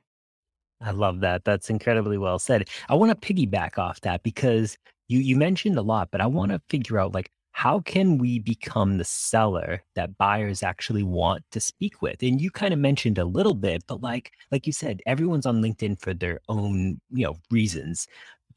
I 0.80 0.90
love 0.90 1.20
that. 1.20 1.44
That's 1.44 1.70
incredibly 1.70 2.18
well 2.18 2.38
said. 2.38 2.68
I 2.88 2.96
want 2.96 3.18
to 3.18 3.34
piggyback 3.34 3.78
off 3.78 4.00
that 4.00 4.22
because 4.24 4.76
you 5.08 5.20
you 5.20 5.36
mentioned 5.36 5.78
a 5.78 5.82
lot, 5.82 6.08
but 6.10 6.20
I 6.20 6.26
want 6.26 6.50
to 6.50 6.60
figure 6.68 6.98
out 6.98 7.14
like 7.14 7.30
how 7.52 7.80
can 7.80 8.18
we 8.18 8.38
become 8.38 8.96
the 8.98 9.04
seller 9.04 9.82
that 9.94 10.16
buyers 10.16 10.62
actually 10.62 11.02
want 11.02 11.44
to 11.52 11.60
speak 11.60 12.02
with? 12.02 12.22
And 12.22 12.40
you 12.40 12.50
kind 12.50 12.72
of 12.72 12.80
mentioned 12.80 13.18
a 13.18 13.24
little 13.24 13.54
bit 13.54 13.84
but 13.86 14.02
like 14.02 14.32
like 14.50 14.66
you 14.66 14.72
said 14.72 15.02
everyone's 15.06 15.46
on 15.46 15.62
linkedin 15.62 16.00
for 16.00 16.14
their 16.14 16.40
own 16.48 17.00
you 17.10 17.26
know 17.26 17.36
reasons. 17.50 18.08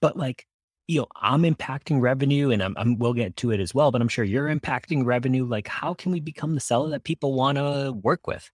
But 0.01 0.17
like 0.17 0.47
you 0.87 1.01
know 1.01 1.07
i'm 1.15 1.41
impacting 1.43 1.99
revenue 1.99 2.51
and 2.51 2.61
I'm, 2.61 2.75
I'm 2.77 2.99
we'll 2.99 3.13
get 3.13 3.35
to 3.37 3.49
it 3.51 3.59
as 3.59 3.73
well 3.73 3.91
but 3.91 4.01
i'm 4.01 4.07
sure 4.07 4.23
you're 4.23 4.53
impacting 4.53 5.05
revenue. 5.05 5.45
Like 5.45 5.67
how 5.67 5.93
can 5.93 6.11
we 6.11 6.19
become 6.19 6.55
the 6.55 6.61
seller 6.61 6.89
that 6.89 7.03
people 7.03 7.33
want 7.33 7.57
to 7.57 7.93
work 8.01 8.27
with? 8.27 8.49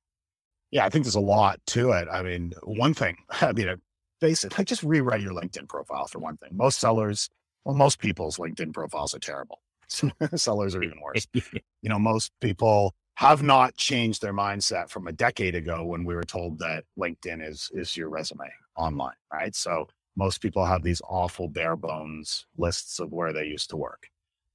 Yeah 0.72 0.86
i 0.86 0.90
think 0.90 1.06
there's 1.06 1.16
a 1.16 1.20
lot 1.20 1.60
to 1.68 1.92
it. 1.92 2.08
I 2.12 2.24
mean 2.24 2.54
one 2.64 2.94
thing 2.94 3.18
i 3.42 3.52
mean 3.52 3.76
basic 4.20 4.58
like 4.58 4.68
just 4.68 4.84
rewrite 4.84 5.22
your 5.22 5.34
linkedin 5.34 5.68
profile 5.68 6.08
for 6.08 6.20
one 6.20 6.38
thing. 6.38 6.50
Most 6.54 6.80
sellers 6.80 7.30
well 7.64 7.76
most 7.76 8.00
people's 8.00 8.38
linkedin 8.38 8.74
profiles 8.74 9.14
are 9.14 9.20
terrible 9.20 9.60
sellers 10.36 10.76
are 10.76 10.84
even 10.84 11.00
worse. 11.02 11.28
you 11.34 11.90
know, 11.90 12.00
most 12.00 12.32
people 12.42 12.94
have 13.16 13.44
not 13.44 13.76
changed 13.76 14.22
their 14.22 14.34
mindset 14.34 14.90
from 14.90 15.08
a 15.08 15.12
decade 15.12 15.56
ago 15.56 15.86
when 15.86 16.04
we 16.04 16.16
were 16.16 16.24
told 16.24 16.58
that 16.60 16.84
LinkedIn 16.98 17.48
is 17.48 17.70
is 17.74 17.96
your 17.96 18.10
resume 18.10 18.50
online, 18.76 19.16
right? 19.32 19.56
So 19.56 19.88
most 20.16 20.42
people 20.42 20.66
have 20.66 20.84
these 20.84 21.02
awful 21.08 21.48
bare 21.48 21.76
bones 21.76 22.46
lists 22.58 23.00
of 23.00 23.12
where 23.12 23.34
they 23.34 23.46
used 23.46 23.70
to 23.70 23.78
work. 23.78 24.08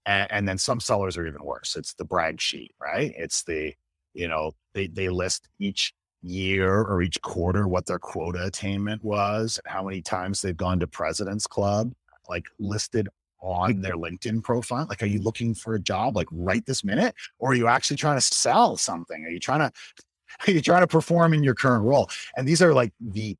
And, 0.05 0.31
and 0.31 0.49
then 0.49 0.59
some 0.59 0.81
sellers 0.81 1.17
are 1.17 1.27
even 1.27 1.43
worse. 1.43 1.77
It's 1.77 1.95
the 1.95 2.05
brag 2.05 2.41
sheet, 2.41 2.75
right? 2.81 3.13
It's 3.17 3.43
the, 3.43 3.75
you 4.15 4.29
know, 4.29 4.53
they 4.75 4.87
they 4.89 5.09
list 5.09 5.49
each 5.59 5.95
year 6.23 6.83
or 6.83 7.03
each 7.03 7.21
quarter 7.23 7.69
what 7.69 7.87
their 7.87 7.99
quota 7.99 8.45
attainment 8.47 9.05
was 9.05 9.61
how 9.67 9.85
many 9.85 10.03
times 10.03 10.43
they've 10.43 10.57
gone 10.57 10.81
to 10.81 10.87
president's 10.87 11.47
club 11.47 11.93
like 12.29 12.47
listed 12.59 13.09
on 13.41 13.81
their 13.81 13.95
LinkedIn 13.95 14.43
profile? 14.43 14.87
Like, 14.89 15.03
are 15.03 15.07
you 15.07 15.21
looking 15.21 15.55
for 15.55 15.75
a 15.75 15.81
job 15.81 16.17
like 16.17 16.29
right 16.31 16.65
this 16.67 16.85
minute? 16.85 17.15
Or 17.39 17.53
are 17.53 17.55
you 17.55 17.69
actually 17.69 17.97
trying 17.97 18.17
to 18.17 18.21
sell 18.23 18.77
something? 18.77 19.25
Are 19.25 19.31
you 19.31 19.41
trying 19.41 19.61
to 19.61 19.73
are 20.47 20.51
you 20.51 20.61
trying 20.61 20.83
to 20.83 20.87
perform 20.87 21.33
in 21.35 21.43
your 21.43 21.55
current 21.55 21.85
role? 21.85 22.11
And 22.37 22.47
these 22.47 22.63
are 22.63 22.75
like 22.75 22.93
the 23.01 23.37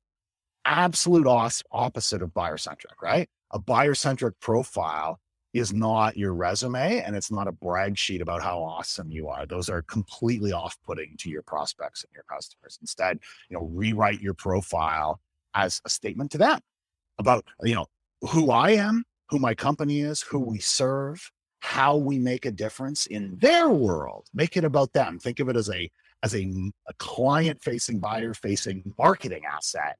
absolute 0.65 1.27
opposite 1.71 2.21
of 2.21 2.33
buyer 2.33 2.57
centric, 2.57 3.01
right? 3.01 3.29
A 3.51 3.59
buyer 3.59 3.93
centric 3.93 4.39
profile 4.39 5.19
is 5.53 5.73
not 5.73 6.17
your 6.17 6.33
resume 6.33 6.99
and 6.99 7.15
it's 7.15 7.31
not 7.31 7.47
a 7.47 7.51
brag 7.51 7.97
sheet 7.97 8.21
about 8.21 8.43
how 8.43 8.61
awesome 8.61 9.09
you 9.09 9.27
are. 9.27 9.45
Those 9.45 9.69
are 9.69 9.81
completely 9.83 10.51
off 10.51 10.77
putting 10.85 11.15
to 11.19 11.29
your 11.29 11.41
prospects 11.41 12.03
and 12.03 12.13
your 12.13 12.25
customers. 12.29 12.77
Instead, 12.81 13.19
you 13.49 13.57
know, 13.57 13.65
rewrite 13.65 14.21
your 14.21 14.33
profile 14.33 15.19
as 15.53 15.81
a 15.85 15.89
statement 15.89 16.31
to 16.31 16.37
them 16.37 16.59
about, 17.17 17.45
you 17.63 17.75
know, 17.75 17.87
who 18.29 18.51
I 18.51 18.71
am, 18.71 19.03
who 19.29 19.39
my 19.39 19.53
company 19.53 20.01
is, 20.01 20.21
who 20.21 20.39
mm-hmm. 20.39 20.51
we 20.51 20.59
serve, 20.59 21.31
how 21.59 21.97
we 21.97 22.19
make 22.19 22.45
a 22.45 22.51
difference 22.51 23.05
in 23.07 23.37
their 23.39 23.69
world. 23.69 24.27
Make 24.33 24.57
it 24.57 24.63
about 24.63 24.93
them. 24.93 25.19
Think 25.19 25.39
of 25.39 25.49
it 25.49 25.57
as 25.57 25.69
a 25.69 25.89
as 26.23 26.33
a, 26.33 26.71
a 26.87 26.93
client 26.97 27.61
facing, 27.61 27.99
buyer 27.99 28.33
facing 28.33 28.83
marketing 28.97 29.43
asset 29.45 29.97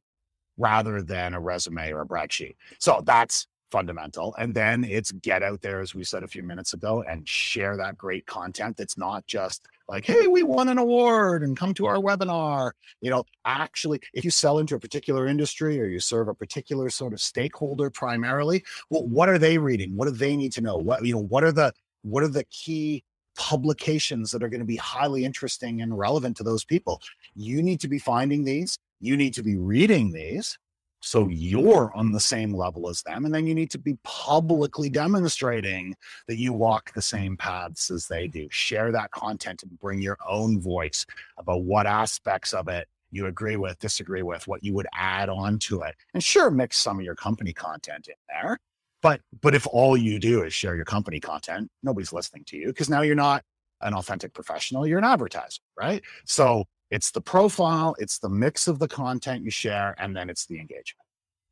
rather 0.57 1.03
than 1.03 1.36
a 1.36 1.39
resume 1.39 1.91
or 1.91 2.01
a 2.01 2.05
brag 2.05 2.31
sheet. 2.31 2.57
So 2.79 3.03
that's 3.05 3.46
fundamental. 3.72 4.34
And 4.39 4.53
then 4.53 4.84
it's 4.84 5.12
get 5.12 5.43
out 5.43 5.62
there, 5.62 5.79
as 5.79 5.93
we 5.93 6.03
said 6.03 6.24
a 6.24 6.27
few 6.27 6.41
minutes 6.41 6.74
ago, 6.74 7.03
and 7.03 7.27
share 7.27 7.77
that 7.77 7.98
great 7.98 8.25
content 8.25 8.77
that's 8.77 8.98
not 8.98 9.27
just 9.27 9.67
like, 9.88 10.06
hey, 10.06 10.27
we 10.27 10.44
won 10.44 10.70
an 10.70 10.77
award 10.77 11.44
and 11.44 11.58
come 11.58 11.74
to 11.75 11.86
our 11.86 11.98
webinar. 11.98 12.72
You 13.01 13.10
know, 13.10 13.24
actually, 13.46 14.01
if 14.13 14.25
you 14.25 14.32
sell 14.32 14.60
into 14.60 14.75
a 14.75 14.79
particular 14.79 15.27
industry 15.27 15.79
or 15.79 15.86
you 15.86 16.00
serve 16.00 16.27
a 16.27 16.34
particular 16.34 16.89
sort 16.89 17.13
of 17.13 17.22
stakeholder 17.22 17.89
primarily, 17.89 18.63
well, 18.89 19.08
what 19.08 19.29
are 19.29 19.38
they 19.38 19.58
reading? 19.58 19.96
What 19.96 20.06
do 20.06 20.12
they 20.12 20.36
need 20.36 20.51
to 20.53 20.62
know? 20.62 20.77
What, 20.77 21.06
you 21.06 21.13
know, 21.13 21.24
what 21.24 21.44
are 21.44 21.51
the 21.51 21.74
what 22.03 22.24
are 22.24 22.29
the 22.29 22.46
key 22.46 23.03
publications 23.38 24.32
that 24.32 24.44
are 24.44 24.50
going 24.50 24.60
to 24.60 24.65
be 24.65 24.77
highly 24.77 25.24
interesting 25.24 25.82
and 25.82 25.98
relevant 25.98 26.38
to 26.38 26.44
those 26.44 26.65
people? 26.65 27.01
You 27.36 27.62
need 27.62 27.79
to 27.82 27.88
be 27.88 28.00
finding 28.00 28.44
these. 28.44 28.77
You 29.00 29.15
need 29.15 29.34
to 29.36 29.44
be 29.44 29.58
reading 29.58 30.12
these 30.12 30.58
so 31.08 31.30
you're 31.30 31.90
on 31.96 32.12
the 32.12 32.20
same 32.20 32.54
level 32.54 32.90
as 32.90 33.02
them. 33.04 33.24
And 33.24 33.34
then 33.34 33.48
you 33.48 33.56
need 33.56 33.72
to 33.72 33.78
be 33.78 33.98
publicly 34.04 34.90
demonstrating 34.90 35.96
that 36.28 36.38
you 36.38 36.52
walk 36.52 36.92
the 36.94 37.02
same 37.02 37.38
paths 37.38 37.90
as 37.90 38.08
they 38.08 38.28
do. 38.28 38.48
Share 38.52 38.92
that 38.92 39.12
content 39.12 39.64
and 39.64 39.80
bring 39.80 40.02
your 40.02 40.18
own 40.28 40.60
voice 40.60 41.06
about 41.38 41.64
what 41.64 41.88
aspects 41.88 42.54
of 42.54 42.68
it 42.68 42.90
you 43.10 43.28
agree 43.28 43.56
with, 43.56 43.80
disagree 43.80 44.22
with, 44.22 44.48
what 44.48 44.66
you 44.66 44.74
would 44.74 44.88
add 44.94 45.30
on 45.30 45.60
to 45.60 45.82
it. 45.84 45.96
And 46.14 46.22
sure, 46.22 46.52
mix 46.52 46.78
some 46.78 47.00
of 47.00 47.06
your 47.06 47.16
company 47.16 47.54
content 47.54 48.10
in 48.10 48.16
there. 48.28 48.58
But 49.02 49.22
but 49.42 49.56
if 49.56 49.66
all 49.66 49.96
you 49.96 50.20
do 50.20 50.44
is 50.44 50.54
share 50.54 50.76
your 50.76 50.84
company 50.84 51.22
content, 51.22 51.72
nobody's 51.84 52.12
listening 52.12 52.44
to 52.48 52.58
you 52.58 52.68
because 52.68 52.90
now 52.90 53.02
you're 53.02 53.16
not 53.16 53.44
an 53.80 53.94
authentic 53.94 54.34
professional, 54.34 54.86
you're 54.86 54.98
an 54.98 55.06
advertiser, 55.06 55.62
right? 55.78 56.04
So 56.26 56.66
it's 56.89 57.12
the 57.12 57.22
profile, 57.22 57.96
it's 58.00 58.20
the 58.20 58.29
mix 58.29 58.67
of 58.67 58.79
the 58.79 58.88
content 58.88 59.44
you 59.44 59.51
share, 59.51 59.96
and 59.98 60.15
then 60.15 60.29
it's 60.29 60.46
the 60.46 60.60
engagement. 60.60 61.06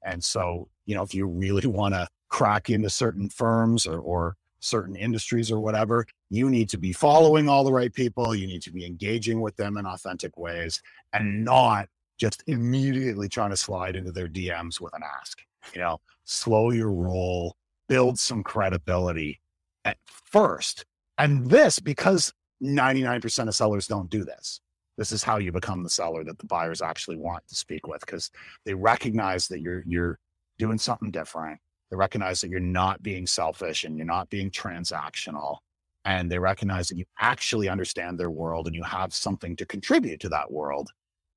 And 0.03 0.23
so, 0.23 0.69
you 0.85 0.95
know, 0.95 1.03
if 1.03 1.13
you 1.13 1.27
really 1.27 1.67
want 1.79 1.93
to 1.93 2.07
crack 2.29 2.69
into 2.69 2.89
certain 2.89 3.29
firms 3.29 3.85
or, 3.85 3.99
or 3.99 4.37
certain 4.59 4.95
industries 4.95 5.51
or 5.51 5.59
whatever, 5.59 6.05
you 6.29 6.49
need 6.49 6.69
to 6.69 6.77
be 6.77 6.91
following 6.91 7.47
all 7.47 7.63
the 7.63 7.71
right 7.71 7.93
people. 7.93 8.33
You 8.33 8.47
need 8.47 8.61
to 8.63 8.71
be 8.71 8.85
engaging 8.85 9.41
with 9.41 9.55
them 9.55 9.77
in 9.77 9.85
authentic 9.85 10.37
ways 10.37 10.81
and 11.13 11.45
not 11.45 11.87
just 12.17 12.43
immediately 12.47 13.29
trying 13.29 13.51
to 13.51 13.57
slide 13.57 13.95
into 13.95 14.11
their 14.11 14.27
DMs 14.27 14.79
with 14.79 14.93
an 14.93 15.01
ask. 15.19 15.39
You 15.73 15.81
know, 15.81 16.01
slow 16.23 16.71
your 16.71 16.91
roll, 16.91 17.55
build 17.87 18.17
some 18.17 18.43
credibility 18.43 19.39
at 19.83 19.97
first. 20.05 20.85
And 21.17 21.49
this, 21.49 21.79
because 21.79 22.33
99% 22.63 23.47
of 23.47 23.55
sellers 23.55 23.87
don't 23.87 24.09
do 24.09 24.23
this, 24.23 24.61
this 24.97 25.11
is 25.11 25.23
how 25.23 25.37
you 25.37 25.51
become 25.51 25.83
the 25.83 25.89
seller 25.89 26.23
that 26.23 26.39
the 26.39 26.45
buyers 26.45 26.81
actually 26.81 27.17
want 27.17 27.47
to 27.47 27.55
speak 27.55 27.87
with 27.87 28.01
because 28.01 28.31
they 28.65 28.73
recognize 28.73 29.47
that 29.47 29.61
you're 29.61 29.83
you're 29.85 30.19
doing 30.57 30.77
something 30.77 31.11
different. 31.11 31.59
They 31.89 31.97
recognize 31.97 32.41
that 32.41 32.49
you're 32.49 32.59
not 32.59 33.03
being 33.03 33.27
selfish 33.27 33.83
and 33.83 33.97
you're 33.97 34.05
not 34.05 34.29
being 34.29 34.49
transactional. 34.49 35.57
And 36.05 36.31
they 36.31 36.39
recognize 36.39 36.87
that 36.89 36.97
you 36.97 37.05
actually 37.19 37.67
understand 37.67 38.19
their 38.19 38.29
world 38.29 38.67
and 38.67 38.75
you 38.75 38.83
have 38.83 39.13
something 39.13 39.55
to 39.55 39.65
contribute 39.65 40.19
to 40.21 40.29
that 40.29 40.51
world. 40.51 40.89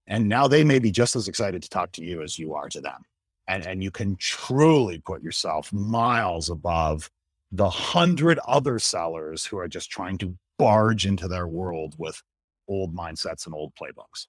And 0.06 0.28
now 0.28 0.46
they 0.46 0.64
may 0.64 0.78
be 0.78 0.90
just 0.90 1.16
as 1.16 1.28
excited 1.28 1.62
to 1.62 1.68
talk 1.68 1.92
to 1.92 2.04
you 2.04 2.22
as 2.22 2.38
you 2.38 2.54
are 2.54 2.68
to 2.70 2.80
them. 2.80 3.02
And, 3.46 3.66
and 3.66 3.82
you 3.82 3.90
can 3.90 4.16
truly 4.16 5.00
put 5.04 5.22
yourself 5.22 5.72
miles 5.72 6.50
above 6.50 7.10
the 7.50 7.68
hundred 7.68 8.38
other 8.46 8.78
sellers 8.78 9.44
who 9.46 9.58
are 9.58 9.68
just 9.68 9.90
trying 9.90 10.18
to 10.18 10.36
barge 10.58 11.06
into 11.06 11.28
their 11.28 11.48
world 11.48 11.94
with 11.98 12.22
old 12.68 12.94
mindsets 12.94 13.46
and 13.46 13.54
old 13.54 13.72
playbooks. 13.74 14.26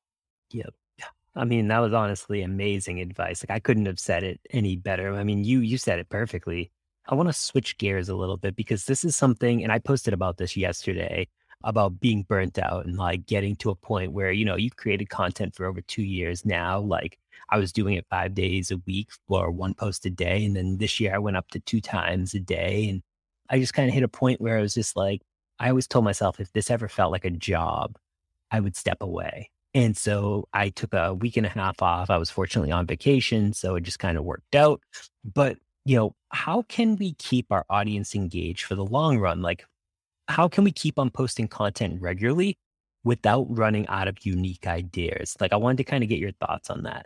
Yep. 0.51 0.73
I 1.35 1.45
mean, 1.45 1.67
that 1.67 1.79
was 1.79 1.93
honestly 1.93 2.41
amazing 2.41 2.99
advice. 2.99 3.43
Like 3.43 3.55
I 3.55 3.59
couldn't 3.59 3.85
have 3.85 3.99
said 3.99 4.23
it 4.23 4.39
any 4.49 4.75
better. 4.75 5.13
I 5.13 5.23
mean, 5.23 5.43
you 5.43 5.59
you 5.59 5.77
said 5.77 5.99
it 5.99 6.09
perfectly. 6.09 6.71
I 7.07 7.15
want 7.15 7.29
to 7.29 7.33
switch 7.33 7.77
gears 7.77 8.09
a 8.09 8.15
little 8.15 8.37
bit 8.37 8.55
because 8.55 8.85
this 8.85 9.03
is 9.03 9.15
something 9.15 9.63
and 9.63 9.71
I 9.71 9.79
posted 9.79 10.13
about 10.13 10.37
this 10.37 10.57
yesterday 10.57 11.27
about 11.63 11.99
being 11.99 12.23
burnt 12.23 12.57
out 12.57 12.85
and 12.85 12.97
like 12.97 13.25
getting 13.25 13.55
to 13.57 13.69
a 13.69 13.75
point 13.75 14.13
where, 14.13 14.31
you 14.31 14.45
know, 14.45 14.55
you've 14.55 14.77
created 14.77 15.09
content 15.09 15.55
for 15.55 15.65
over 15.65 15.81
2 15.81 16.03
years 16.03 16.45
now. 16.45 16.79
Like 16.79 17.17
I 17.49 17.57
was 17.57 17.73
doing 17.73 17.95
it 17.95 18.05
5 18.09 18.33
days 18.33 18.71
a 18.71 18.77
week 18.85 19.09
or 19.27 19.51
one 19.51 19.73
post 19.73 20.05
a 20.05 20.09
day 20.09 20.45
and 20.45 20.55
then 20.55 20.77
this 20.77 20.99
year 20.99 21.13
I 21.15 21.19
went 21.19 21.37
up 21.37 21.49
to 21.51 21.59
2 21.59 21.81
times 21.81 22.33
a 22.33 22.39
day 22.39 22.89
and 22.89 23.01
I 23.49 23.59
just 23.59 23.73
kind 23.73 23.87
of 23.89 23.93
hit 23.93 24.03
a 24.03 24.07
point 24.07 24.41
where 24.41 24.57
I 24.57 24.61
was 24.61 24.73
just 24.73 24.95
like 24.95 25.21
I 25.59 25.69
always 25.69 25.87
told 25.87 26.05
myself 26.05 26.39
if 26.39 26.51
this 26.53 26.71
ever 26.71 26.87
felt 26.87 27.11
like 27.11 27.25
a 27.25 27.31
job, 27.31 27.97
I 28.51 28.59
would 28.59 28.75
step 28.75 29.01
away. 29.01 29.49
And 29.73 29.95
so 29.95 30.47
I 30.51 30.69
took 30.69 30.93
a 30.93 31.13
week 31.13 31.37
and 31.37 31.45
a 31.45 31.49
half 31.49 31.81
off. 31.81 32.09
I 32.09 32.17
was 32.17 32.31
fortunately 32.31 32.71
on 32.71 32.87
vacation, 32.87 33.53
so 33.53 33.75
it 33.75 33.81
just 33.81 33.99
kind 33.99 34.17
of 34.17 34.23
worked 34.23 34.55
out. 34.55 34.81
But, 35.23 35.57
you 35.85 35.95
know, 35.95 36.15
how 36.29 36.63
can 36.63 36.95
we 36.95 37.13
keep 37.13 37.51
our 37.51 37.65
audience 37.69 38.15
engaged 38.15 38.65
for 38.65 38.73
the 38.75 38.85
long 38.85 39.19
run? 39.19 39.41
Like, 39.41 39.65
how 40.27 40.47
can 40.47 40.63
we 40.63 40.71
keep 40.71 40.97
on 40.97 41.11
posting 41.11 41.47
content 41.47 42.01
regularly 42.01 42.57
without 43.03 43.45
running 43.49 43.87
out 43.87 44.07
of 44.07 44.25
unique 44.25 44.65
ideas? 44.65 45.37
Like, 45.39 45.53
I 45.53 45.57
wanted 45.57 45.77
to 45.77 45.83
kind 45.83 46.03
of 46.03 46.09
get 46.09 46.19
your 46.19 46.31
thoughts 46.33 46.71
on 46.71 46.83
that. 46.83 47.05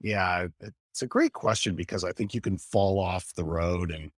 Yeah, 0.00 0.46
it's 0.60 1.02
a 1.02 1.06
great 1.06 1.34
question 1.34 1.74
because 1.74 2.02
I 2.02 2.12
think 2.12 2.32
you 2.32 2.40
can 2.40 2.56
fall 2.56 2.98
off 2.98 3.34
the 3.34 3.44
road 3.44 3.90
in 3.90 4.10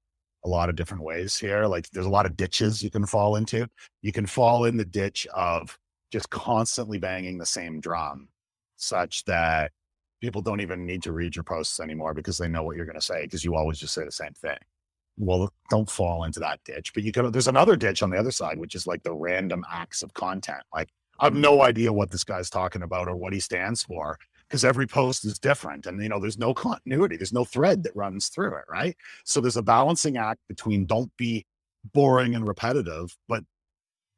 a 0.44 0.48
lot 0.48 0.68
of 0.68 0.76
different 0.76 1.02
ways 1.02 1.36
here. 1.36 1.66
Like, 1.66 1.90
there's 1.90 2.06
a 2.06 2.10
lot 2.10 2.26
of 2.26 2.36
ditches 2.36 2.80
you 2.80 2.90
can 2.90 3.06
fall 3.06 3.34
into. 3.34 3.66
You 4.02 4.12
can 4.12 4.26
fall 4.26 4.64
in 4.64 4.76
the 4.76 4.84
ditch 4.84 5.26
of 5.34 5.76
just 6.12 6.30
constantly 6.30 6.98
banging 6.98 7.38
the 7.38 7.46
same 7.46 7.80
drum 7.80 8.28
such 8.76 9.24
that 9.24 9.72
people 10.20 10.42
don't 10.42 10.60
even 10.60 10.86
need 10.86 11.02
to 11.02 11.12
read 11.12 11.34
your 11.34 11.42
posts 11.42 11.80
anymore 11.80 12.14
because 12.14 12.38
they 12.38 12.48
know 12.48 12.62
what 12.62 12.76
you're 12.76 12.86
going 12.86 12.94
to 12.94 13.00
say 13.00 13.22
because 13.22 13.44
you 13.44 13.56
always 13.56 13.78
just 13.78 13.94
say 13.94 14.04
the 14.04 14.12
same 14.12 14.34
thing. 14.34 14.58
Well, 15.16 15.52
don't 15.70 15.90
fall 15.90 16.24
into 16.24 16.40
that 16.40 16.60
ditch. 16.64 16.92
But 16.94 17.02
you 17.02 17.12
can, 17.12 17.32
there's 17.32 17.48
another 17.48 17.76
ditch 17.76 18.02
on 18.02 18.10
the 18.10 18.18
other 18.18 18.30
side, 18.30 18.58
which 18.58 18.74
is 18.74 18.86
like 18.86 19.02
the 19.02 19.12
random 19.12 19.64
acts 19.70 20.02
of 20.02 20.14
content. 20.14 20.62
Like, 20.72 20.88
I 21.18 21.26
have 21.26 21.34
no 21.34 21.62
idea 21.62 21.92
what 21.92 22.10
this 22.10 22.24
guy's 22.24 22.50
talking 22.50 22.82
about 22.82 23.08
or 23.08 23.16
what 23.16 23.32
he 23.32 23.40
stands 23.40 23.82
for 23.82 24.18
because 24.48 24.64
every 24.64 24.86
post 24.86 25.24
is 25.24 25.38
different 25.38 25.86
and 25.86 26.02
you 26.02 26.08
know 26.10 26.20
there's 26.20 26.38
no 26.38 26.52
continuity 26.52 27.16
there's 27.16 27.32
no 27.32 27.44
thread 27.44 27.82
that 27.82 27.96
runs 27.96 28.28
through 28.28 28.54
it 28.54 28.64
right 28.68 28.96
so 29.24 29.40
there's 29.40 29.56
a 29.56 29.62
balancing 29.62 30.18
act 30.18 30.40
between 30.46 30.84
don't 30.84 31.10
be 31.16 31.46
boring 31.94 32.34
and 32.34 32.46
repetitive 32.46 33.16
but 33.28 33.42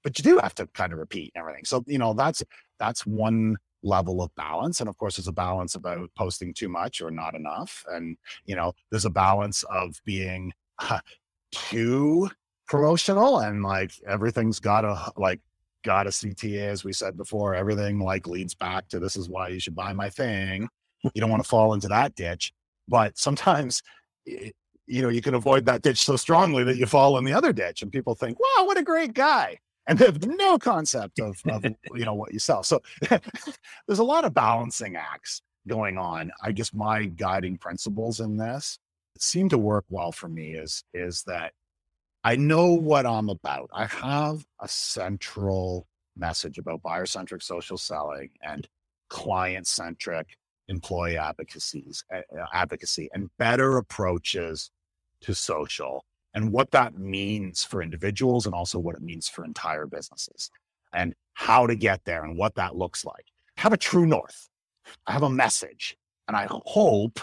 but 0.05 0.19
you 0.19 0.23
do 0.23 0.39
have 0.39 0.55
to 0.57 0.67
kind 0.69 0.93
of 0.93 0.99
repeat 0.99 1.33
everything. 1.35 1.65
So, 1.65 1.83
you 1.87 1.99
know, 1.99 2.13
that's 2.13 2.45
that's 2.79 3.05
one 3.07 3.57
level 3.83 4.23
of 4.23 4.35
balance. 4.37 4.81
And 4.81 4.89
of 4.89 4.97
course, 4.99 5.17
there's 5.17 5.29
a 5.29 5.33
balance 5.33 5.75
about 5.75 6.11
posting 6.17 6.55
too 6.55 6.69
much 6.69 7.01
or 7.01 7.11
not 7.11 7.35
enough. 7.35 7.85
And, 7.91 8.17
you 8.45 8.55
know, 8.55 8.73
there's 8.91 9.05
a 9.07 9.11
balance 9.11 9.65
of 9.65 10.01
being 10.05 10.53
uh, 10.79 11.01
too 11.53 12.31
promotional 12.67 13.41
and 13.41 13.63
like 13.63 13.93
everything's 14.07 14.61
got 14.61 14.85
a 14.85 15.13
like 15.17 15.41
got 15.85 16.07
a 16.07 16.11
CTA, 16.11 16.69
as 16.69 16.85
we 16.85 16.93
said 16.93 17.17
before, 17.17 17.55
everything 17.55 17.99
like 17.99 18.27
leads 18.27 18.55
back 18.55 18.89
to 18.89 18.99
this 18.99 19.17
is 19.17 19.29
why 19.29 19.49
you 19.49 19.61
should 19.61 19.75
buy 19.75 19.93
my 19.93 20.09
thing. 20.09 20.69
You 21.13 21.21
don't 21.21 21.31
want 21.31 21.43
to 21.43 21.49
fall 21.49 21.75
into 21.75 21.89
that 21.89 22.15
ditch. 22.15 22.53
But 22.89 23.19
sometimes 23.19 23.83
you 24.87 25.03
know, 25.03 25.09
you 25.09 25.23
can 25.23 25.35
avoid 25.35 25.65
that 25.67 25.83
ditch 25.83 26.03
so 26.03 26.17
strongly 26.17 26.65
that 26.65 26.77
you 26.77 26.87
fall 26.87 27.17
in 27.17 27.25
the 27.25 27.33
other 27.33 27.53
ditch 27.53 27.83
and 27.83 27.91
people 27.91 28.15
think, 28.15 28.39
wow, 28.39 28.65
what 28.65 28.79
a 28.79 28.83
great 28.83 29.15
guy 29.15 29.59
and 29.87 29.99
they 29.99 30.07
have 30.07 30.27
no 30.27 30.59
concept 30.59 31.19
of, 31.21 31.41
of 31.47 31.65
you 31.65 32.05
know 32.05 32.15
what 32.15 32.33
you 32.33 32.39
sell. 32.39 32.63
So 32.63 32.81
there's 33.09 33.99
a 33.99 34.05
lot 34.05 34.25
of 34.25 34.35
balancing 34.35 34.97
acts 34.97 35.43
going 35.67 35.99
on. 35.99 36.31
I 36.43 36.53
guess 36.53 36.73
my 36.73 37.05
guiding 37.05 37.59
principles 37.59 38.21
in 38.21 38.37
this 38.37 38.79
seem 39.19 39.49
to 39.51 39.59
work 39.59 39.85
well 39.89 40.13
for 40.13 40.29
me 40.29 40.55
is 40.55 40.85
is 40.93 41.23
that 41.27 41.53
I 42.23 42.37
know 42.37 42.73
what 42.73 43.07
I'm 43.07 43.29
about. 43.29 43.71
I 43.73 43.87
have 43.87 44.45
a 44.61 44.69
central 44.69 45.87
message 46.17 46.59
about 46.59 46.83
buyer 46.83 47.07
centric 47.07 47.43
social 47.43 47.77
selling 47.77 48.31
and 48.43 48.67
client 49.11 49.67
centric 49.67 50.29
employee 50.69 51.19
advocacies 51.19 52.05
uh, 52.13 52.21
advocacy 52.53 53.11
and 53.13 53.29
better 53.39 53.77
approaches 53.77 54.71
to 55.21 55.35
social 55.35 56.05
and 56.35 56.53
what 56.53 56.71
that 56.73 56.99
means 56.99 57.65
for 57.65 57.83
individuals 57.83 58.47
and 58.47 58.55
also 58.55 58.79
what 58.79 58.97
it 58.97 59.03
means 59.03 59.29
for 59.29 59.45
entire 59.45 59.87
businesses 59.87 60.51
and 60.93 61.15
how 61.35 61.67
to 61.67 61.75
get 61.75 62.05
there 62.05 62.25
and 62.25 62.37
what 62.37 62.55
that 62.57 62.77
looks 62.77 63.05
like. 63.05 63.27
Have 63.57 63.73
a 63.73 63.79
true 63.79 64.07
north. 64.07 64.49
I 65.07 65.13
have 65.13 65.23
a 65.23 65.31
message. 65.31 65.97
And 66.27 66.37
I 66.37 66.47
hope 66.51 67.21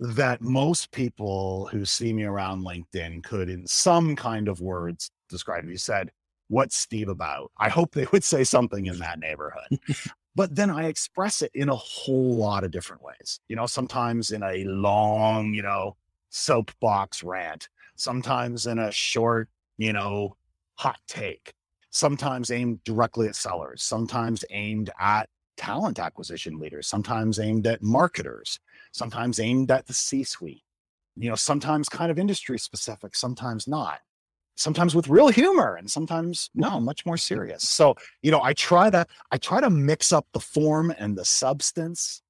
that 0.00 0.40
most 0.40 0.90
people 0.92 1.68
who 1.70 1.84
see 1.84 2.12
me 2.12 2.24
around 2.24 2.64
LinkedIn 2.64 3.22
could, 3.22 3.50
in 3.50 3.66
some 3.66 4.16
kind 4.16 4.48
of 4.48 4.60
words, 4.60 5.10
describe 5.28 5.64
me. 5.64 5.72
You 5.72 5.78
said, 5.78 6.10
What's 6.48 6.76
Steve 6.76 7.08
about? 7.08 7.52
I 7.58 7.68
hope 7.68 7.92
they 7.92 8.06
would 8.12 8.24
say 8.24 8.42
something 8.42 8.86
in 8.86 8.98
that 8.98 9.20
neighborhood. 9.20 9.78
but 10.34 10.54
then 10.56 10.68
I 10.68 10.86
express 10.86 11.42
it 11.42 11.52
in 11.54 11.68
a 11.68 11.76
whole 11.76 12.34
lot 12.34 12.64
of 12.64 12.72
different 12.72 13.02
ways. 13.02 13.38
You 13.48 13.54
know, 13.54 13.66
sometimes 13.66 14.32
in 14.32 14.42
a 14.42 14.64
long, 14.64 15.54
you 15.54 15.62
know, 15.62 15.96
soapbox 16.30 17.22
rant, 17.22 17.68
sometimes 18.00 18.66
in 18.66 18.78
a 18.78 18.90
short, 18.90 19.48
you 19.76 19.92
know, 19.92 20.34
hot 20.76 20.98
take, 21.06 21.52
sometimes 21.90 22.50
aimed 22.50 22.82
directly 22.84 23.28
at 23.28 23.36
sellers, 23.36 23.82
sometimes 23.82 24.42
aimed 24.50 24.90
at 24.98 25.28
talent 25.58 25.98
acquisition 25.98 26.58
leaders, 26.58 26.86
sometimes 26.86 27.38
aimed 27.38 27.66
at 27.66 27.82
marketers, 27.82 28.58
sometimes 28.92 29.38
aimed 29.38 29.70
at 29.70 29.86
the 29.86 29.92
C 29.92 30.24
suite, 30.24 30.62
you 31.16 31.28
know, 31.28 31.34
sometimes 31.34 31.90
kind 31.90 32.10
of 32.10 32.18
industry 32.18 32.58
specific, 32.58 33.14
sometimes 33.14 33.68
not. 33.68 34.00
Sometimes 34.56 34.94
with 34.94 35.08
real 35.08 35.28
humor 35.28 35.76
and 35.76 35.90
sometimes 35.90 36.50
no, 36.54 36.80
much 36.80 37.06
more 37.06 37.16
serious. 37.16 37.66
So, 37.66 37.94
you 38.22 38.30
know, 38.30 38.42
I 38.42 38.52
try 38.52 38.90
to 38.90 39.06
I 39.30 39.38
try 39.38 39.60
to 39.60 39.70
mix 39.70 40.12
up 40.12 40.26
the 40.32 40.40
form 40.40 40.92
and 40.98 41.16
the 41.16 41.24
substance 41.24 42.22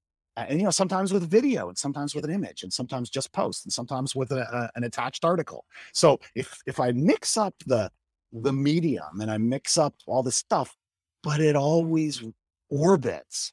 and 0.48 0.59
you 0.59 0.64
know 0.64 0.70
sometimes 0.70 1.12
with 1.12 1.29
video 1.29 1.68
and 1.68 1.79
sometimes 1.79 2.14
with 2.14 2.24
an 2.24 2.31
image 2.31 2.62
and 2.62 2.72
sometimes 2.72 3.11
just 3.11 3.33
post 3.33 3.64
and 3.64 3.72
sometimes 3.72 4.14
with 4.14 4.33
a, 4.33 4.40
a, 4.40 4.70
an 4.76 4.85
attached 4.85 5.24
article. 5.24 5.64
So 5.92 6.18
if 6.35 6.59
if 6.66 6.81
i 6.81 6.92
mix 6.92 7.37
up 7.37 7.55
the 7.66 7.90
the 8.33 8.53
medium 8.53 9.20
and 9.20 9.31
i 9.31 9.38
mix 9.38 9.76
up 9.79 9.94
all 10.07 10.22
this 10.22 10.37
stuff 10.37 10.76
but 11.22 11.40
it 11.40 11.57
always 11.57 12.22
orbits 12.68 13.53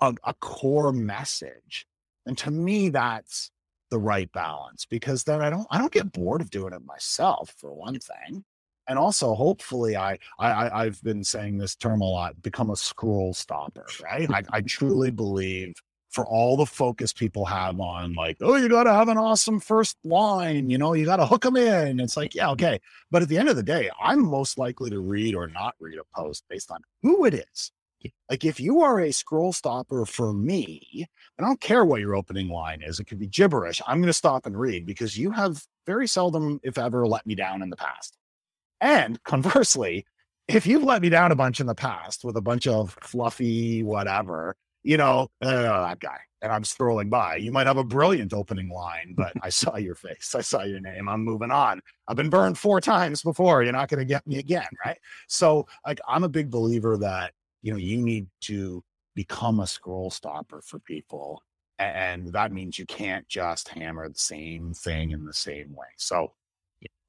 a, 0.00 0.14
a 0.24 0.34
core 0.34 0.92
message 0.92 1.86
and 2.26 2.36
to 2.36 2.50
me 2.50 2.88
that's 2.90 3.50
the 3.90 3.98
right 3.98 4.30
balance 4.32 4.84
because 4.84 5.24
then 5.24 5.40
i 5.40 5.48
don't 5.48 5.66
i 5.70 5.78
don't 5.78 5.92
get 5.92 6.12
bored 6.12 6.40
of 6.40 6.50
doing 6.50 6.72
it 6.72 6.84
myself 6.84 7.54
for 7.58 7.72
one 7.72 7.98
thing 7.98 8.44
and 8.88 8.98
also 8.98 9.34
hopefully 9.34 9.96
I, 9.96 10.18
I 10.38 10.84
i've 10.84 11.02
been 11.02 11.24
saying 11.24 11.58
this 11.58 11.74
term 11.74 12.00
a 12.00 12.04
lot 12.04 12.40
become 12.42 12.70
a 12.70 12.76
scroll 12.76 13.34
stopper 13.34 13.86
right 14.02 14.30
I, 14.30 14.42
I 14.50 14.60
truly 14.62 15.10
believe 15.10 15.74
for 16.14 16.24
all 16.26 16.56
the 16.56 16.64
focus 16.64 17.12
people 17.12 17.44
have 17.44 17.80
on 17.80 18.14
like, 18.14 18.36
oh, 18.40 18.54
you 18.54 18.68
got 18.68 18.84
to 18.84 18.92
have 18.92 19.08
an 19.08 19.18
awesome 19.18 19.58
first 19.58 19.96
line, 20.04 20.70
you 20.70 20.78
know, 20.78 20.92
you 20.92 21.04
got 21.04 21.16
to 21.16 21.26
hook 21.26 21.42
them 21.42 21.56
in. 21.56 21.98
It's 21.98 22.16
like, 22.16 22.36
yeah, 22.36 22.50
okay. 22.50 22.80
But 23.10 23.22
at 23.22 23.28
the 23.28 23.36
end 23.36 23.48
of 23.48 23.56
the 23.56 23.64
day, 23.64 23.90
I'm 24.00 24.24
most 24.24 24.56
likely 24.56 24.90
to 24.90 25.00
read 25.00 25.34
or 25.34 25.48
not 25.48 25.74
read 25.80 25.98
a 25.98 26.04
post 26.16 26.44
based 26.48 26.70
on 26.70 26.78
who 27.02 27.24
it 27.24 27.34
is. 27.34 27.72
Like 28.30 28.44
if 28.44 28.60
you 28.60 28.80
are 28.82 29.00
a 29.00 29.12
scroll 29.12 29.52
stopper 29.52 30.06
for 30.06 30.32
me, 30.32 31.08
I 31.38 31.42
don't 31.42 31.60
care 31.60 31.84
what 31.84 32.00
your 32.00 32.14
opening 32.14 32.48
line 32.48 32.82
is. 32.82 33.00
It 33.00 33.06
could 33.06 33.18
be 33.18 33.26
gibberish. 33.26 33.82
I'm 33.86 33.98
going 33.98 34.06
to 34.06 34.12
stop 34.12 34.46
and 34.46 34.58
read 34.58 34.86
because 34.86 35.18
you 35.18 35.32
have 35.32 35.64
very 35.84 36.06
seldom, 36.06 36.60
if 36.62 36.78
ever, 36.78 37.08
let 37.08 37.26
me 37.26 37.34
down 37.34 37.60
in 37.60 37.70
the 37.70 37.76
past. 37.76 38.16
And 38.80 39.22
conversely, 39.24 40.06
if 40.48 40.66
you've 40.66 40.82
let 40.82 41.02
me 41.02 41.08
down 41.08 41.32
a 41.32 41.36
bunch 41.36 41.60
in 41.60 41.66
the 41.66 41.74
past 41.74 42.24
with 42.24 42.36
a 42.36 42.42
bunch 42.42 42.66
of 42.66 42.96
fluffy 43.02 43.82
whatever, 43.82 44.56
you 44.82 44.96
know, 44.96 45.28
uh, 45.40 45.86
that 45.86 46.00
guy, 46.00 46.18
and 46.42 46.52
I'm 46.52 46.62
scrolling 46.62 47.08
by, 47.08 47.36
you 47.36 47.50
might 47.50 47.66
have 47.66 47.78
a 47.78 47.84
brilliant 47.84 48.34
opening 48.34 48.68
line, 48.68 49.14
but 49.16 49.32
I 49.42 49.48
saw 49.48 49.76
your 49.76 49.94
face, 49.94 50.34
I 50.36 50.42
saw 50.42 50.62
your 50.62 50.80
name, 50.80 51.08
I'm 51.08 51.24
moving 51.24 51.50
on. 51.50 51.80
I've 52.06 52.16
been 52.16 52.30
burned 52.30 52.58
four 52.58 52.80
times 52.80 53.22
before. 53.22 53.62
You're 53.62 53.72
not 53.72 53.88
going 53.88 54.00
to 54.00 54.04
get 54.04 54.26
me 54.26 54.38
again, 54.38 54.68
right? 54.84 54.98
So, 55.26 55.66
like, 55.86 56.00
I'm 56.06 56.24
a 56.24 56.28
big 56.28 56.50
believer 56.50 56.98
that 56.98 57.32
you 57.62 57.72
know 57.72 57.78
you 57.78 57.96
need 57.96 58.26
to 58.42 58.84
become 59.14 59.60
a 59.60 59.66
scroll 59.66 60.10
stopper 60.10 60.60
for 60.60 60.78
people, 60.80 61.42
and 61.78 62.28
that 62.34 62.52
means 62.52 62.78
you 62.78 62.84
can't 62.84 63.26
just 63.26 63.68
hammer 63.68 64.06
the 64.10 64.18
same 64.18 64.74
thing 64.74 65.12
in 65.12 65.24
the 65.24 65.32
same 65.32 65.74
way. 65.74 65.86
So, 65.96 66.34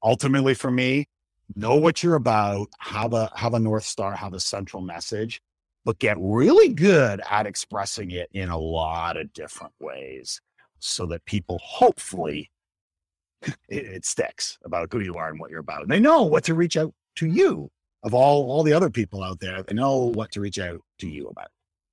ultimately, 0.02 0.54
for 0.54 0.70
me, 0.70 1.08
know 1.54 1.76
what 1.76 2.02
you're 2.02 2.16
about, 2.16 2.68
have 2.78 3.12
a 3.12 3.30
have 3.34 3.54
a 3.54 3.58
north 3.58 3.84
star, 3.84 4.14
have 4.14 4.34
a 4.34 4.40
central 4.40 4.82
message, 4.82 5.40
but 5.84 5.98
get 5.98 6.16
really 6.18 6.68
good 6.68 7.20
at 7.30 7.46
expressing 7.46 8.10
it 8.10 8.28
in 8.32 8.48
a 8.48 8.58
lot 8.58 9.16
of 9.16 9.32
different 9.32 9.72
ways 9.80 10.40
so 10.78 11.06
that 11.06 11.24
people 11.24 11.60
hopefully 11.62 12.50
it, 13.42 13.56
it, 13.68 14.04
sticks 14.04 14.58
about 14.64 14.92
who 14.92 15.00
you 15.00 15.14
are 15.14 15.28
and 15.28 15.38
what 15.38 15.50
you're 15.50 15.60
about. 15.60 15.82
And 15.82 15.90
they 15.90 16.00
know 16.00 16.22
what 16.22 16.44
to 16.44 16.54
reach 16.54 16.76
out 16.76 16.92
to 17.16 17.26
you 17.26 17.70
of 18.02 18.14
all 18.14 18.50
all 18.50 18.62
the 18.62 18.72
other 18.72 18.90
people 18.90 19.22
out 19.22 19.40
there. 19.40 19.62
They 19.62 19.74
know 19.74 20.12
what 20.12 20.32
to 20.32 20.40
reach 20.40 20.58
out 20.58 20.80
to 20.98 21.08
you 21.08 21.28
about. 21.28 21.48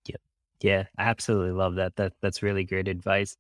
Yeah. 0.06 0.16
Yeah, 0.62 0.84
I 0.98 1.04
absolutely 1.04 1.52
love 1.52 1.76
that. 1.76 1.96
That 1.96 2.14
that's 2.22 2.44
really 2.44 2.64
great 2.64 2.88
advice. 2.88 3.38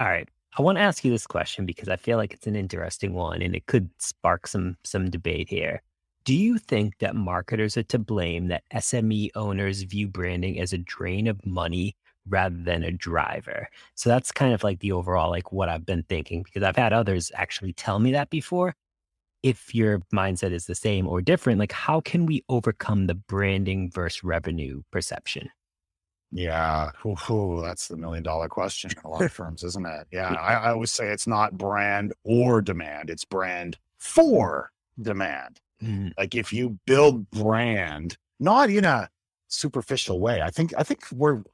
All 0.00 0.08
right. 0.08 0.28
I 0.58 0.62
want 0.62 0.76
to 0.76 0.82
ask 0.82 1.02
you 1.02 1.10
this 1.10 1.26
question 1.26 1.64
because 1.64 1.88
I 1.88 1.96
feel 1.96 2.18
like 2.18 2.34
it's 2.34 2.46
an 2.46 2.56
interesting 2.56 3.14
one 3.14 3.40
and 3.40 3.56
it 3.56 3.66
could 3.66 3.88
spark 3.98 4.46
some 4.46 4.76
some 4.84 5.08
debate 5.10 5.48
here. 5.48 5.82
Do 6.24 6.34
you 6.34 6.58
think 6.58 6.98
that 6.98 7.16
marketers 7.16 7.76
are 7.76 7.82
to 7.84 7.98
blame 7.98 8.48
that 8.48 8.62
SME 8.74 9.30
owners 9.34 9.82
view 9.82 10.08
branding 10.08 10.60
as 10.60 10.72
a 10.72 10.78
drain 10.78 11.26
of 11.26 11.44
money 11.46 11.96
rather 12.28 12.56
than 12.56 12.84
a 12.84 12.92
driver? 12.92 13.68
So 13.94 14.10
that's 14.10 14.30
kind 14.30 14.52
of 14.52 14.62
like 14.62 14.80
the 14.80 14.92
overall 14.92 15.30
like 15.30 15.52
what 15.52 15.70
I've 15.70 15.86
been 15.86 16.04
thinking 16.04 16.42
because 16.42 16.62
I've 16.62 16.76
had 16.76 16.92
others 16.92 17.32
actually 17.34 17.72
tell 17.72 17.98
me 17.98 18.12
that 18.12 18.28
before. 18.30 18.74
If 19.42 19.74
your 19.74 20.00
mindset 20.14 20.52
is 20.52 20.66
the 20.66 20.74
same 20.74 21.08
or 21.08 21.22
different, 21.22 21.58
like 21.60 21.72
how 21.72 22.00
can 22.00 22.26
we 22.26 22.44
overcome 22.48 23.06
the 23.06 23.14
branding 23.14 23.90
versus 23.90 24.22
revenue 24.22 24.82
perception? 24.92 25.50
Yeah, 26.32 26.90
ooh, 27.04 27.14
ooh, 27.30 27.60
that's 27.62 27.88
the 27.88 27.96
million 27.96 28.22
dollar 28.22 28.48
question 28.48 28.90
in 28.90 28.96
a 29.04 29.08
lot 29.08 29.22
of 29.22 29.32
firms, 29.32 29.62
isn't 29.62 29.86
it? 29.86 30.06
Yeah, 30.10 30.32
I, 30.32 30.54
I 30.54 30.70
always 30.70 30.90
say 30.90 31.08
it's 31.08 31.26
not 31.26 31.58
brand 31.58 32.14
or 32.24 32.62
demand; 32.62 33.10
it's 33.10 33.24
brand 33.24 33.78
for 33.98 34.72
demand. 35.00 35.60
Mm-hmm. 35.82 36.08
Like 36.16 36.34
if 36.34 36.52
you 36.52 36.78
build 36.86 37.30
brand, 37.30 38.16
not 38.40 38.70
in 38.70 38.84
a 38.84 39.10
superficial 39.52 40.20
way. 40.20 40.42
I 40.42 40.50
think 40.50 40.72
I 40.76 40.82
think 40.82 41.04
we're 41.12 41.36
a 41.36 41.44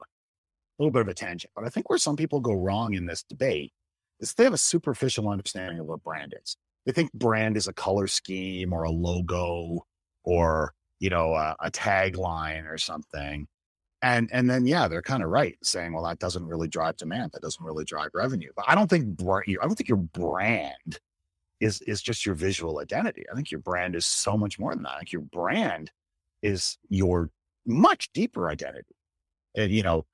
little 0.79 0.91
bit 0.91 1.01
of 1.01 1.07
a 1.07 1.13
tangent, 1.13 1.51
but 1.55 1.65
I 1.65 1.69
think 1.69 1.89
where 1.89 1.99
some 1.99 2.15
people 2.15 2.39
go 2.39 2.53
wrong 2.53 2.93
in 2.93 3.05
this 3.05 3.23
debate 3.23 3.73
is 4.19 4.33
they 4.33 4.45
have 4.45 4.53
a 4.53 4.57
superficial 4.57 5.29
understanding 5.29 5.79
of 5.79 5.85
what 5.85 6.03
brand 6.03 6.33
is. 6.41 6.55
They 6.85 6.91
think 6.91 7.11
brand 7.13 7.57
is 7.57 7.67
a 7.67 7.73
color 7.73 8.07
scheme 8.07 8.73
or 8.73 8.83
a 8.83 8.91
logo 8.91 9.85
or 10.23 10.73
you 10.99 11.09
know 11.09 11.33
a, 11.33 11.55
a 11.59 11.71
tagline 11.71 12.65
or 12.65 12.77
something 12.77 13.47
and 14.01 14.29
and 14.31 14.49
then 14.49 14.65
yeah 14.65 14.87
they're 14.87 15.01
kind 15.01 15.23
of 15.23 15.29
right 15.29 15.57
saying 15.61 15.93
well 15.93 16.03
that 16.03 16.19
doesn't 16.19 16.45
really 16.45 16.67
drive 16.67 16.95
demand 16.97 17.31
that 17.33 17.41
doesn't 17.41 17.65
really 17.65 17.85
drive 17.85 18.09
revenue. 18.13 18.51
But 18.55 18.65
i 18.67 18.75
don't 18.75 18.89
think 18.89 19.19
i 19.21 19.43
don't 19.61 19.75
think 19.75 19.89
your 19.89 19.97
brand 19.97 20.99
is 21.59 21.81
is 21.81 22.01
just 22.01 22.25
your 22.25 22.35
visual 22.35 22.79
identity. 22.79 23.25
I 23.31 23.35
think 23.35 23.51
your 23.51 23.59
brand 23.59 23.95
is 23.95 24.05
so 24.05 24.37
much 24.37 24.59
more 24.59 24.73
than 24.73 24.83
that. 24.83 24.97
Think 24.99 25.11
your 25.11 25.21
brand 25.21 25.91
is 26.41 26.77
your 26.89 27.29
much 27.65 28.11
deeper 28.13 28.49
identity. 28.49 28.95
And 29.55 29.71
you 29.71 29.83
know 29.83 30.05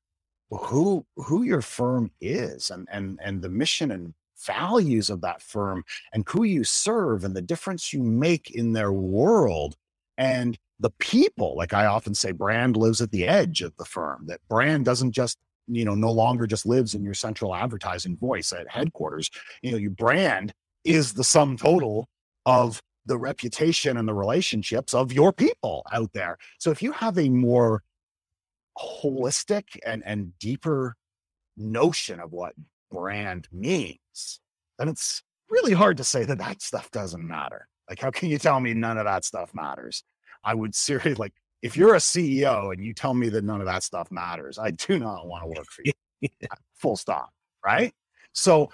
who 0.50 1.06
who 1.18 1.44
your 1.44 1.62
firm 1.62 2.12
is 2.22 2.70
and 2.70 2.88
and 2.92 3.20
and 3.24 3.42
the 3.42 3.50
mission 3.50 3.92
and 3.92 4.14
values 4.46 5.10
of 5.10 5.22
that 5.22 5.42
firm 5.42 5.84
and 6.14 6.26
who 6.28 6.44
you 6.44 6.64
serve 6.64 7.24
and 7.24 7.36
the 7.36 7.42
difference 7.42 7.94
you 7.94 8.04
make 8.04 8.52
in 8.52 8.74
their 8.74 8.92
world 8.92 9.76
and 10.18 10.58
the 10.80 10.92
people 11.00 11.56
like 11.56 11.74
i 11.74 11.86
often 11.86 12.14
say 12.14 12.32
brand 12.32 12.76
lives 12.76 13.02
at 13.02 13.12
the 13.12 13.26
edge 13.28 13.62
of 13.62 13.76
the 13.78 13.86
firm 13.86 14.26
that 14.28 14.40
brand 14.50 14.86
doesn't 14.86 15.12
just 15.12 15.38
you 15.68 15.86
know 15.86 15.96
no 15.96 16.12
longer 16.12 16.48
just 16.48 16.66
lives 16.66 16.94
in 16.94 17.04
your 17.04 17.14
central 17.14 17.56
advertising 17.56 18.18
voice 18.18 18.54
at 18.54 18.70
headquarters. 18.70 19.30
You 19.62 19.72
know 19.72 19.78
your 19.78 19.92
brand 19.92 20.54
is 20.84 21.14
the 21.14 21.24
sum 21.24 21.58
total 21.58 22.08
of 22.46 22.82
the 23.06 23.18
reputation 23.18 23.98
and 23.98 24.08
the 24.08 24.14
relationships 24.14 24.94
of 24.94 25.14
your 25.14 25.32
people 25.32 25.86
out 25.92 26.12
there. 26.14 26.38
So 26.60 26.72
if 26.72 26.82
you 26.82 26.92
have 26.92 27.18
a 27.18 27.30
more 27.30 27.84
holistic 28.78 29.64
and 29.86 30.04
and 30.06 30.38
deeper 30.40 30.96
notion 31.58 32.20
of 32.20 32.34
what 32.34 32.54
brand 32.92 33.48
means 33.52 34.40
then 34.78 34.90
it's 34.90 35.24
really 35.50 35.72
hard 35.72 35.96
to 35.96 36.04
say 36.04 36.26
that 36.26 36.38
that 36.38 36.62
stuff 36.62 36.92
doesn't 36.92 37.26
matter 37.26 37.70
like 37.90 38.00
how 38.00 38.12
can 38.12 38.30
you 38.30 38.38
tell 38.38 38.60
me 38.60 38.74
none 38.74 38.98
of 38.98 39.06
that 39.06 39.24
stuff 39.26 39.54
matters 39.54 40.04
I 40.44 40.54
would 40.54 40.76
seriously 40.76 41.16
like 41.16 41.34
if 41.66 41.76
you're 41.76 41.96
a 41.96 42.00
CEO 42.00 42.72
and 42.72 42.86
you 42.86 42.94
tell 42.94 43.16
me 43.16 43.28
that 43.30 43.44
none 43.44 43.60
of 43.60 43.66
that 43.66 43.82
stuff 43.82 44.12
matters, 44.12 44.60
I 44.60 44.70
do 44.70 45.00
not 45.00 45.26
want 45.26 45.42
to 45.44 45.48
work 45.48 45.66
for 45.72 45.82
you. 45.84 46.30
Full 46.76 46.96
stop. 46.96 47.32
Right. 47.66 47.92
So 48.34 48.70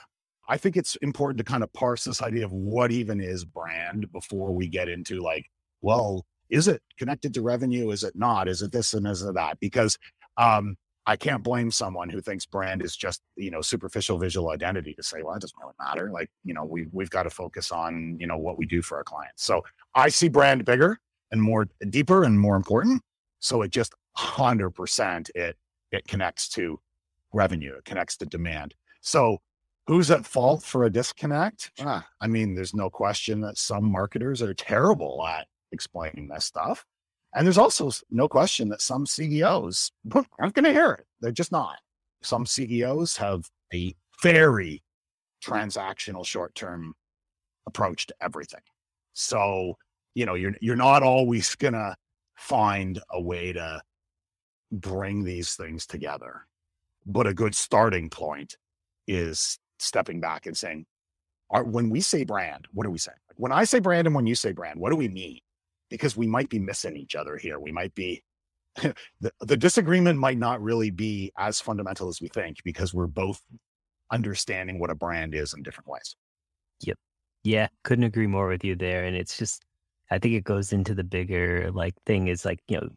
I 0.50 0.58
think 0.58 0.76
it's 0.76 0.97
important 0.97 1.38
to 1.38 1.45
kind 1.45 1.63
of 1.63 1.71
parse 1.71 2.04
this 2.04 2.21
idea 2.21 2.43
of 2.43 2.52
what 2.52 2.91
even 2.91 3.21
is 3.21 3.45
brand 3.45 4.12
before 4.12 4.54
we 4.54 4.67
get 4.67 4.89
into 4.89 5.21
like, 5.21 5.45
well, 5.82 6.26
is 6.50 6.67
it 6.67 6.82
connected 6.97 7.34
to 7.36 7.41
revenue? 7.41 7.91
Is 7.91 8.04
it 8.04 8.13
not? 8.13 8.50
Is 8.50 8.62
it 8.62 8.74
this 8.74 8.93
and 8.93 9.08
is 9.08 9.21
it 9.21 9.36
that? 9.36 9.62
Because 9.62 9.97
um, 10.36 10.76
I 11.06 11.16
can't 11.16 11.44
blame 11.44 11.72
someone 11.72 12.10
who 12.10 12.22
thinks 12.22 12.46
brand 12.46 12.84
is 12.84 12.96
just, 12.96 13.22
you 13.36 13.50
know, 13.50 13.62
superficial 13.62 14.20
visual 14.20 14.52
identity 14.52 14.94
to 14.94 15.04
say, 15.04 15.24
well, 15.24 15.36
it 15.36 15.42
doesn't 15.42 15.60
really 15.60 15.74
matter. 15.80 16.12
Like, 16.12 16.30
you 16.44 16.54
know, 16.54 16.64
we 16.64 16.88
we've 16.92 17.10
got 17.10 17.24
to 17.24 17.30
focus 17.30 17.72
on, 17.72 18.18
you 18.20 18.28
know, 18.28 18.38
what 18.38 18.58
we 18.58 18.66
do 18.66 18.82
for 18.82 18.98
our 18.98 19.04
clients. 19.04 19.44
So 19.44 19.64
I 19.96 20.10
see 20.10 20.30
brand 20.30 20.64
bigger 20.64 21.00
and 21.32 21.42
more 21.42 21.68
deeper 21.90 22.24
and 22.24 22.40
more 22.40 22.56
important. 22.56 23.02
So 23.40 23.64
it 23.64 23.72
just 23.72 23.96
100% 24.18 25.30
it 25.34 25.58
it 25.92 26.08
connects 26.08 26.48
to 26.50 26.80
revenue, 27.34 27.76
it 27.78 27.86
connects 27.86 28.18
to 28.18 28.26
demand. 28.26 28.76
So 29.02 29.40
who's 29.88 30.12
at 30.12 30.26
fault 30.26 30.64
for 30.64 30.84
a 30.86 30.90
disconnect? 30.90 31.72
Ah, 31.80 32.08
I 32.22 32.28
mean, 32.28 32.54
there's 32.54 32.74
no 32.74 32.90
question 32.90 33.42
that 33.42 33.58
some 33.58 33.92
marketers 33.92 34.42
are 34.42 34.54
terrible 34.54 35.26
at 35.28 35.48
explaining 35.72 36.28
this 36.28 36.46
stuff. 36.46 36.86
And 37.34 37.46
there's 37.46 37.58
also 37.58 37.89
no 38.10 38.28
question 38.28 38.70
that 38.70 38.82
some 38.82 39.06
CEOs 39.06 39.91
aren't 40.39 40.54
going 40.54 40.65
to 40.65 40.74
hear 40.74 40.91
it. 40.91 41.06
They're 41.22 41.32
just 41.32 41.52
not. 41.52 41.78
Some 42.22 42.46
CEOs 42.46 43.17
have 43.17 43.50
a 43.74 43.96
very 44.22 44.84
transactional 45.44 46.26
short 46.26 46.54
term 46.56 46.94
approach 47.65 48.08
to 48.08 48.15
everything. 48.22 48.62
So 49.13 49.78
you 50.13 50.26
know 50.26 50.34
you're 50.34 50.54
you're 50.62 50.76
not 50.76 51.04
always 51.04 51.56
gonna 51.56 51.96
find 52.36 53.00
a 53.12 53.22
way 53.22 53.54
to 53.54 53.82
bring 54.72 55.24
these 55.24 55.56
things 55.56 55.86
together 55.86 56.46
but 57.06 57.28
a 57.28 57.34
good 57.34 57.56
starting 57.56 58.10
point 58.10 58.56
is 59.08 59.60
stepping 59.80 60.20
back 60.20 60.46
and 60.46 60.56
saying 60.56 60.86
are, 61.50 61.63
when 61.63 61.89
we 61.89 62.02
say 62.02 62.24
brand 62.24 62.67
what 62.74 62.84
do 62.84 62.91
we 62.91 62.98
say 62.98 63.12
when 63.36 63.52
i 63.52 63.63
say 63.63 63.80
brand 63.80 64.08
and 64.08 64.15
when 64.15 64.28
you 64.28 64.36
say 64.36 64.52
brand 64.52 64.80
what 64.80 64.89
do 64.89 64.96
we 64.96 65.10
mean 65.10 65.39
because 65.91 66.17
we 66.17 66.25
might 66.25 66.49
be 66.49 66.58
missing 66.58 66.97
each 66.97 67.15
other 67.15 67.38
here 67.38 67.60
we 67.60 67.71
might 67.71 67.93
be 67.93 68.23
the, 69.19 69.32
the 69.41 69.58
disagreement 69.58 70.17
might 70.17 70.39
not 70.39 70.62
really 70.62 70.89
be 70.89 71.32
as 71.38 71.62
fundamental 71.62 72.08
as 72.08 72.19
we 72.19 72.30
think 72.30 72.58
because 72.63 72.93
we're 72.93 73.06
both 73.06 73.39
understanding 74.12 74.80
what 74.80 74.89
a 74.89 74.95
brand 74.95 75.36
is 75.36 75.54
in 75.54 75.62
different 75.62 75.88
ways 75.88 76.15
yep 76.82 76.97
yeah 77.43 77.67
couldn't 77.84 78.06
agree 78.06 78.27
more 78.27 78.47
with 78.47 78.63
you 78.63 78.75
there 78.75 79.04
and 79.06 79.15
it's 79.15 79.38
just 79.38 79.63
I 80.12 80.19
think 80.19 80.36
it 80.36 80.43
goes 80.43 80.73
into 80.73 80.93
the 80.93 81.06
bigger 81.06 81.71
like 81.71 81.95
thing 82.06 82.27
is 82.27 82.43
like, 82.43 82.60
you 82.67 82.77
know, 82.77 82.89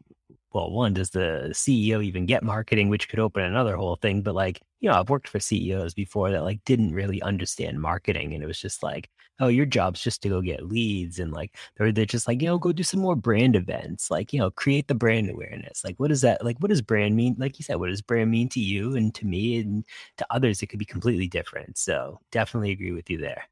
well, 0.53 0.69
one, 0.69 0.93
does 0.93 1.09
the 1.09 1.49
CEO 1.51 2.03
even 2.03 2.25
get 2.25 2.43
marketing, 2.43 2.89
which 2.89 3.09
could 3.09 3.19
open 3.19 3.43
another 3.43 3.77
whole 3.77 3.95
thing. 3.95 4.21
But 4.21 4.35
like, 4.35 4.61
you 4.81 4.89
know, 4.89 4.99
I've 4.99 5.09
worked 5.09 5.29
for 5.29 5.39
CEOs 5.39 5.93
before 5.93 6.29
that 6.31 6.43
like 6.43 6.63
didn't 6.65 6.93
really 6.93 7.21
understand 7.21 7.81
marketing. 7.81 8.33
And 8.33 8.43
it 8.43 8.47
was 8.47 8.59
just 8.59 8.83
like, 8.83 9.09
oh, 9.39 9.47
your 9.47 9.65
job's 9.65 10.01
just 10.01 10.21
to 10.21 10.29
go 10.29 10.41
get 10.41 10.67
leads. 10.67 11.19
And 11.19 11.31
like, 11.31 11.55
they're, 11.77 11.91
they're 11.91 12.05
just 12.05 12.27
like, 12.27 12.41
you 12.41 12.47
know, 12.47 12.57
go 12.57 12.71
do 12.71 12.83
some 12.83 12.99
more 12.99 13.15
brand 13.15 13.55
events, 13.55 14.09
like, 14.09 14.33
you 14.33 14.39
know, 14.39 14.51
create 14.51 14.87
the 14.87 14.95
brand 14.95 15.29
awareness. 15.29 15.83
Like, 15.83 15.99
what 15.99 16.09
does 16.09 16.21
that, 16.21 16.43
like, 16.43 16.57
what 16.59 16.69
does 16.69 16.81
brand 16.81 17.15
mean? 17.15 17.35
Like 17.37 17.59
you 17.59 17.63
said, 17.63 17.75
what 17.75 17.89
does 17.89 18.01
brand 18.01 18.31
mean 18.31 18.49
to 18.49 18.59
you 18.59 18.95
and 18.95 19.13
to 19.15 19.25
me 19.25 19.59
and 19.59 19.83
to 20.17 20.25
others? 20.29 20.61
It 20.61 20.67
could 20.67 20.79
be 20.79 20.85
completely 20.85 21.27
different. 21.27 21.77
So 21.77 22.19
definitely 22.31 22.71
agree 22.71 22.91
with 22.91 23.09
you 23.09 23.17
there. 23.17 23.43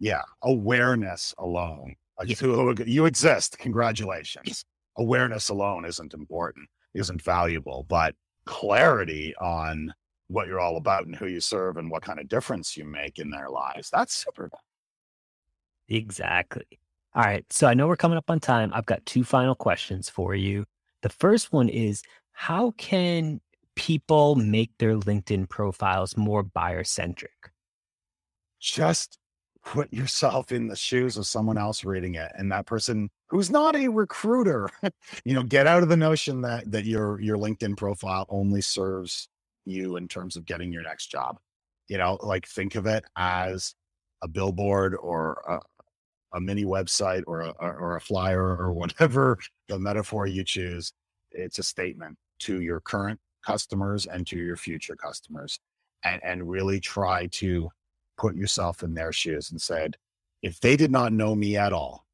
Yeah. 0.00 0.22
Awareness 0.42 1.34
alone. 1.38 1.96
Yeah. 2.24 2.36
Oh, 2.42 2.74
you 2.84 3.06
exist. 3.06 3.58
Congratulations 3.58 4.64
awareness 4.96 5.48
alone 5.48 5.84
isn't 5.84 6.14
important, 6.14 6.68
isn't 6.94 7.22
valuable, 7.22 7.86
but 7.88 8.14
clarity 8.44 9.34
on 9.40 9.92
what 10.28 10.46
you're 10.46 10.60
all 10.60 10.76
about 10.76 11.06
and 11.06 11.14
who 11.14 11.26
you 11.26 11.40
serve 11.40 11.76
and 11.76 11.90
what 11.90 12.02
kind 12.02 12.18
of 12.18 12.28
difference 12.28 12.76
you 12.76 12.84
make 12.84 13.18
in 13.18 13.30
their 13.30 13.48
lives. 13.48 13.90
That's 13.90 14.14
super. 14.14 14.50
Exactly. 15.88 16.78
All 17.14 17.22
right. 17.22 17.44
So 17.52 17.66
I 17.66 17.74
know 17.74 17.86
we're 17.88 17.96
coming 17.96 18.18
up 18.18 18.30
on 18.30 18.40
time. 18.40 18.70
I've 18.74 18.86
got 18.86 19.04
two 19.04 19.24
final 19.24 19.54
questions 19.54 20.08
for 20.08 20.34
you. 20.34 20.64
The 21.02 21.10
first 21.10 21.52
one 21.52 21.68
is 21.68 22.02
how 22.32 22.72
can 22.72 23.40
people 23.76 24.34
make 24.36 24.70
their 24.78 24.96
LinkedIn 24.96 25.48
profiles 25.48 26.16
more 26.16 26.42
buyer 26.42 26.84
centric? 26.84 27.50
Just 28.60 29.18
put 29.64 29.92
yourself 29.92 30.50
in 30.52 30.66
the 30.68 30.76
shoes 30.76 31.16
of 31.16 31.26
someone 31.26 31.56
else 31.58 31.84
reading 31.84 32.14
it 32.16 32.32
and 32.36 32.50
that 32.50 32.66
person 32.66 33.08
who's 33.28 33.50
not 33.50 33.76
a 33.76 33.86
recruiter 33.88 34.68
you 35.24 35.34
know 35.34 35.42
get 35.44 35.68
out 35.68 35.84
of 35.84 35.88
the 35.88 35.96
notion 35.96 36.40
that 36.40 36.68
that 36.70 36.84
your 36.84 37.20
your 37.20 37.36
linkedin 37.36 37.76
profile 37.76 38.26
only 38.28 38.60
serves 38.60 39.28
you 39.64 39.96
in 39.96 40.08
terms 40.08 40.36
of 40.36 40.44
getting 40.44 40.72
your 40.72 40.82
next 40.82 41.12
job 41.12 41.38
you 41.86 41.96
know 41.96 42.18
like 42.22 42.44
think 42.48 42.74
of 42.74 42.86
it 42.86 43.04
as 43.16 43.72
a 44.22 44.26
billboard 44.26 44.96
or 44.96 45.62
a, 46.34 46.40
mini 46.40 46.64
website 46.64 47.22
or 47.26 47.40
a, 47.42 47.50
or 47.60 47.96
a 47.96 48.00
flyer 48.00 48.56
or 48.56 48.72
whatever 48.72 49.38
the 49.68 49.78
metaphor 49.78 50.26
you 50.26 50.44
choose 50.44 50.92
it's 51.30 51.58
a 51.58 51.62
statement 51.62 52.16
to 52.38 52.60
your 52.60 52.80
current 52.80 53.18
customers 53.44 54.06
and 54.06 54.26
to 54.26 54.36
your 54.36 54.56
future 54.56 54.96
customers 54.96 55.58
and 56.04 56.22
and 56.24 56.48
really 56.48 56.80
try 56.80 57.26
to 57.28 57.70
put 58.22 58.36
yourself 58.36 58.82
in 58.82 58.94
their 58.94 59.12
shoes 59.12 59.50
and 59.50 59.60
said, 59.60 59.96
if 60.42 60.60
they 60.60 60.76
did 60.76 60.90
not 60.90 61.12
know 61.12 61.34
me 61.34 61.56
at 61.56 61.72
all, 61.72 62.06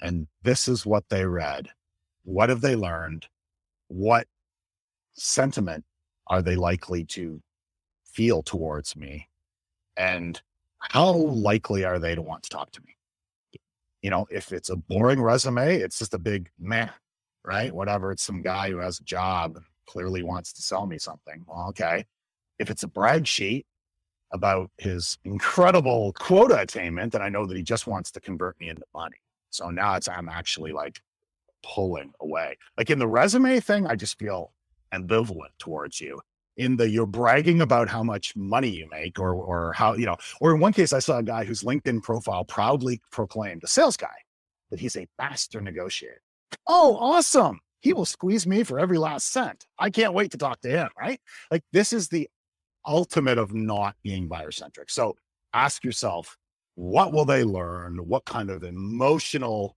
and 0.00 0.26
this 0.42 0.68
is 0.68 0.84
what 0.84 1.08
they 1.08 1.24
read, 1.24 1.68
what 2.24 2.48
have 2.48 2.60
they 2.60 2.76
learned? 2.76 3.26
What 3.88 4.26
sentiment 5.14 5.84
are 6.26 6.42
they 6.42 6.56
likely 6.56 7.04
to 7.04 7.40
feel 8.04 8.42
towards 8.42 8.96
me? 8.96 9.28
And 9.96 10.40
how 10.78 11.12
likely 11.12 11.84
are 11.84 11.98
they 11.98 12.14
to 12.14 12.22
want 12.22 12.44
to 12.44 12.50
talk 12.50 12.70
to 12.72 12.80
me? 12.82 12.96
You 14.02 14.10
know, 14.10 14.26
if 14.30 14.52
it's 14.52 14.70
a 14.70 14.76
boring 14.76 15.20
resume, 15.20 15.76
it's 15.76 15.98
just 15.98 16.14
a 16.14 16.18
big 16.18 16.50
meh, 16.58 16.88
right? 17.44 17.72
Whatever. 17.72 18.12
It's 18.12 18.22
some 18.22 18.42
guy 18.42 18.70
who 18.70 18.78
has 18.78 19.00
a 19.00 19.04
job 19.04 19.58
clearly 19.86 20.22
wants 20.22 20.52
to 20.54 20.62
sell 20.62 20.86
me 20.86 20.98
something. 20.98 21.44
Well, 21.46 21.68
okay. 21.70 22.04
If 22.58 22.70
it's 22.70 22.82
a 22.82 22.88
brag 22.88 23.26
sheet, 23.26 23.66
about 24.32 24.70
his 24.76 25.18
incredible 25.24 26.12
quota 26.12 26.60
attainment 26.60 27.12
that 27.12 27.22
I 27.22 27.28
know 27.28 27.46
that 27.46 27.56
he 27.56 27.62
just 27.62 27.86
wants 27.86 28.10
to 28.12 28.20
convert 28.20 28.58
me 28.60 28.68
into 28.68 28.82
money. 28.94 29.16
So 29.50 29.70
now 29.70 29.94
it's 29.94 30.08
I'm 30.08 30.28
actually 30.28 30.72
like 30.72 31.00
pulling 31.62 32.12
away. 32.20 32.56
Like 32.76 32.90
in 32.90 32.98
the 32.98 33.08
resume 33.08 33.60
thing, 33.60 33.86
I 33.86 33.96
just 33.96 34.18
feel 34.18 34.52
ambivalent 34.92 35.56
towards 35.58 36.00
you. 36.00 36.20
In 36.58 36.76
the 36.76 36.88
you're 36.90 37.06
bragging 37.06 37.60
about 37.60 37.88
how 37.88 38.02
much 38.02 38.36
money 38.36 38.68
you 38.68 38.88
make 38.90 39.18
or 39.18 39.32
or 39.32 39.72
how, 39.72 39.94
you 39.94 40.06
know, 40.06 40.16
or 40.40 40.52
in 40.54 40.60
one 40.60 40.72
case 40.72 40.92
I 40.92 40.98
saw 40.98 41.18
a 41.18 41.22
guy 41.22 41.44
whose 41.44 41.62
LinkedIn 41.62 42.02
profile 42.02 42.44
proudly 42.44 43.00
proclaimed, 43.10 43.62
a 43.64 43.68
sales 43.68 43.96
guy, 43.96 44.16
that 44.70 44.80
he's 44.80 44.96
a 44.96 45.06
master 45.18 45.60
negotiator. 45.60 46.20
Oh, 46.66 46.96
awesome. 46.96 47.60
He 47.80 47.92
will 47.92 48.04
squeeze 48.04 48.46
me 48.46 48.64
for 48.64 48.78
every 48.78 48.98
last 48.98 49.32
cent. 49.32 49.66
I 49.78 49.90
can't 49.90 50.14
wait 50.14 50.32
to 50.32 50.38
talk 50.38 50.60
to 50.62 50.68
him, 50.68 50.88
right? 50.98 51.20
Like 51.50 51.62
this 51.72 51.92
is 51.92 52.08
the 52.08 52.28
ultimate 52.86 53.38
of 53.38 53.54
not 53.54 53.94
being 54.02 54.28
buyer 54.28 54.50
centric. 54.50 54.90
So 54.90 55.16
ask 55.54 55.84
yourself, 55.84 56.36
what 56.74 57.12
will 57.12 57.24
they 57.24 57.44
learn? 57.44 57.98
What 57.98 58.24
kind 58.24 58.50
of 58.50 58.62
emotional 58.62 59.76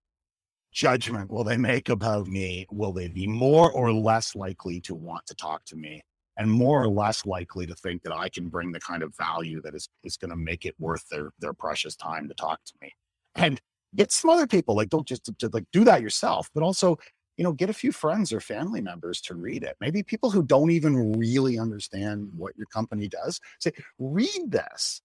judgment 0.71 1.29
will 1.29 1.43
they 1.43 1.57
make 1.57 1.89
about 1.89 2.27
me? 2.27 2.65
Will 2.71 2.93
they 2.93 3.07
be 3.07 3.27
more 3.27 3.71
or 3.71 3.91
less 3.91 4.35
likely 4.35 4.81
to 4.81 4.95
want 4.95 5.25
to 5.27 5.35
talk 5.35 5.63
to 5.65 5.75
me? 5.75 6.01
And 6.37 6.49
more 6.49 6.81
or 6.81 6.87
less 6.87 7.25
likely 7.25 7.65
to 7.67 7.75
think 7.75 8.03
that 8.03 8.13
I 8.13 8.29
can 8.29 8.47
bring 8.47 8.71
the 8.71 8.79
kind 8.79 9.03
of 9.03 9.15
value 9.17 9.61
that 9.61 9.75
is, 9.75 9.89
is 10.03 10.17
going 10.17 10.31
to 10.31 10.37
make 10.37 10.65
it 10.65 10.75
worth 10.79 11.07
their, 11.09 11.31
their 11.39 11.53
precious 11.53 11.95
time 11.95 12.27
to 12.29 12.33
talk 12.33 12.63
to 12.65 12.73
me. 12.81 12.91
And 13.35 13.61
get 13.95 14.11
some 14.11 14.29
other 14.29 14.47
people, 14.47 14.75
like 14.75 14.89
don't 14.89 15.07
just, 15.07 15.29
just 15.37 15.53
like 15.53 15.65
do 15.73 15.83
that 15.83 16.01
yourself, 16.01 16.49
but 16.53 16.63
also 16.63 16.97
you 17.37 17.43
know, 17.43 17.53
get 17.53 17.71
a 17.71 17.73
few 17.73 17.91
friends 17.91 18.31
or 18.31 18.39
family 18.39 18.81
members 18.81 19.19
to 19.21 19.35
read 19.35 19.63
it. 19.63 19.75
Maybe 19.79 20.03
people 20.03 20.29
who 20.29 20.43
don't 20.43 20.69
even 20.69 21.13
really 21.13 21.57
understand 21.57 22.29
what 22.35 22.55
your 22.55 22.67
company 22.67 23.07
does 23.07 23.39
say, 23.59 23.71
read 23.97 24.51
this. 24.51 25.01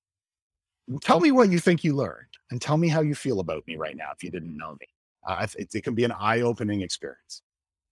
Tell 1.01 1.19
me 1.19 1.33
what 1.33 1.51
you 1.51 1.59
think 1.59 1.83
you 1.83 1.95
learned 1.95 2.29
and 2.51 2.61
tell 2.61 2.77
me 2.77 2.89
how 2.89 3.01
you 3.01 3.15
feel 3.15 3.41
about 3.41 3.67
me 3.67 3.77
right 3.77 3.97
now 3.97 4.11
if 4.15 4.23
you 4.23 4.31
didn't 4.31 4.57
know 4.57 4.77
me. 4.79 4.87
Uh, 5.27 5.47
it, 5.59 5.75
it 5.75 5.83
can 5.83 5.95
be 5.95 6.05
an 6.05 6.13
eye 6.13 6.43
opening 6.43 6.83
experience. 6.83 7.43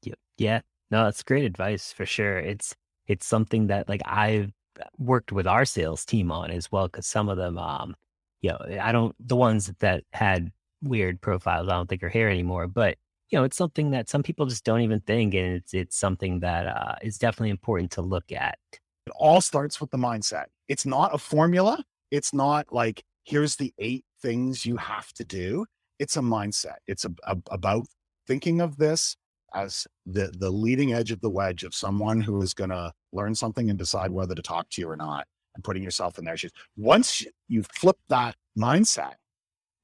Yeah. 0.03 0.15
Yeah. 0.37 0.61
No, 0.91 1.05
that's 1.05 1.23
great 1.23 1.45
advice 1.45 1.93
for 1.93 2.05
sure. 2.05 2.39
It's, 2.39 2.77
it's 3.07 3.27
something 3.27 3.69
that 3.69 3.89
like 3.89 4.03
I've 4.05 4.53
worked 4.99 5.33
with 5.33 5.47
our 5.47 5.65
sales 5.65 6.05
team 6.05 6.33
on 6.33 6.51
as 6.51 6.71
well. 6.71 6.89
Cause 6.89 7.07
some 7.07 7.29
of 7.29 7.37
them, 7.37 7.59
um, 7.59 7.95
you 8.41 8.51
know, 8.51 8.59
I 8.81 8.93
don't, 8.93 9.15
the 9.21 9.37
ones 9.37 9.73
that 9.79 10.05
had 10.13 10.51
weird 10.83 11.21
profiles, 11.21 11.69
I 11.69 11.73
don't 11.73 11.89
think 11.89 12.03
are 12.03 12.09
here 12.09 12.29
anymore, 12.29 12.67
but 12.67 12.97
you 13.31 13.39
know, 13.39 13.45
it's 13.45 13.57
something 13.57 13.91
that 13.91 14.09
some 14.09 14.23
people 14.23 14.47
just 14.47 14.65
don't 14.65 14.83
even 14.83 15.01
think, 15.01 15.35
and 15.35 15.57
it's 15.57 15.75
it's 15.75 15.97
something 15.97 16.41
that 16.41 16.67
uh, 16.67 16.95
is 17.03 17.19
definitely 17.19 17.51
important 17.51 17.91
to 17.93 18.03
look 18.03 18.31
at. 18.31 18.59
It 19.07 19.13
all 19.17 19.41
starts 19.41 19.81
with 19.81 19.91
the 19.91 19.99
mindset. 19.99 20.47
It's 20.69 20.87
not 20.87 21.15
a 21.15 21.19
formula. 21.19 21.83
It's 22.11 22.33
not 22.33 22.73
like 22.73 23.03
here's 23.25 23.57
the 23.57 23.73
eight 23.79 24.05
things 24.23 24.65
you 24.65 24.77
have 24.77 25.13
to 25.15 25.25
do. 25.25 25.67
It's 25.99 26.17
a 26.17 26.21
mindset. 26.21 26.77
It's 26.87 27.05
a, 27.05 27.13
a, 27.25 27.37
about 27.51 27.87
thinking 28.27 28.61
of 28.61 28.77
this 28.77 29.17
as 29.55 29.87
the 30.07 30.33
the 30.39 30.51
leading 30.51 30.93
edge 30.93 31.11
of 31.11 31.21
the 31.21 31.31
wedge 31.31 31.65
of 31.65 31.75
someone 31.75 32.21
who 32.21 32.41
is 32.43 32.55
going 32.55 32.71
to 32.71 32.93
learn 33.13 33.35
something 33.35 33.71
and 33.71 33.79
decide 33.79 34.11
whether 34.11 34.35
to 34.35 34.43
talk 34.43 34.69
to 34.71 34.81
you 34.81 34.89
or 34.89 34.97
not, 34.97 35.27
and 35.55 35.65
putting 35.65 35.83
yourself 35.83 36.19
in 36.19 36.25
their 36.25 36.37
shoes. 36.37 36.53
Once 36.77 37.25
you 37.49 37.63
flip 37.63 37.97
that 38.09 38.37
mindset, 38.59 39.15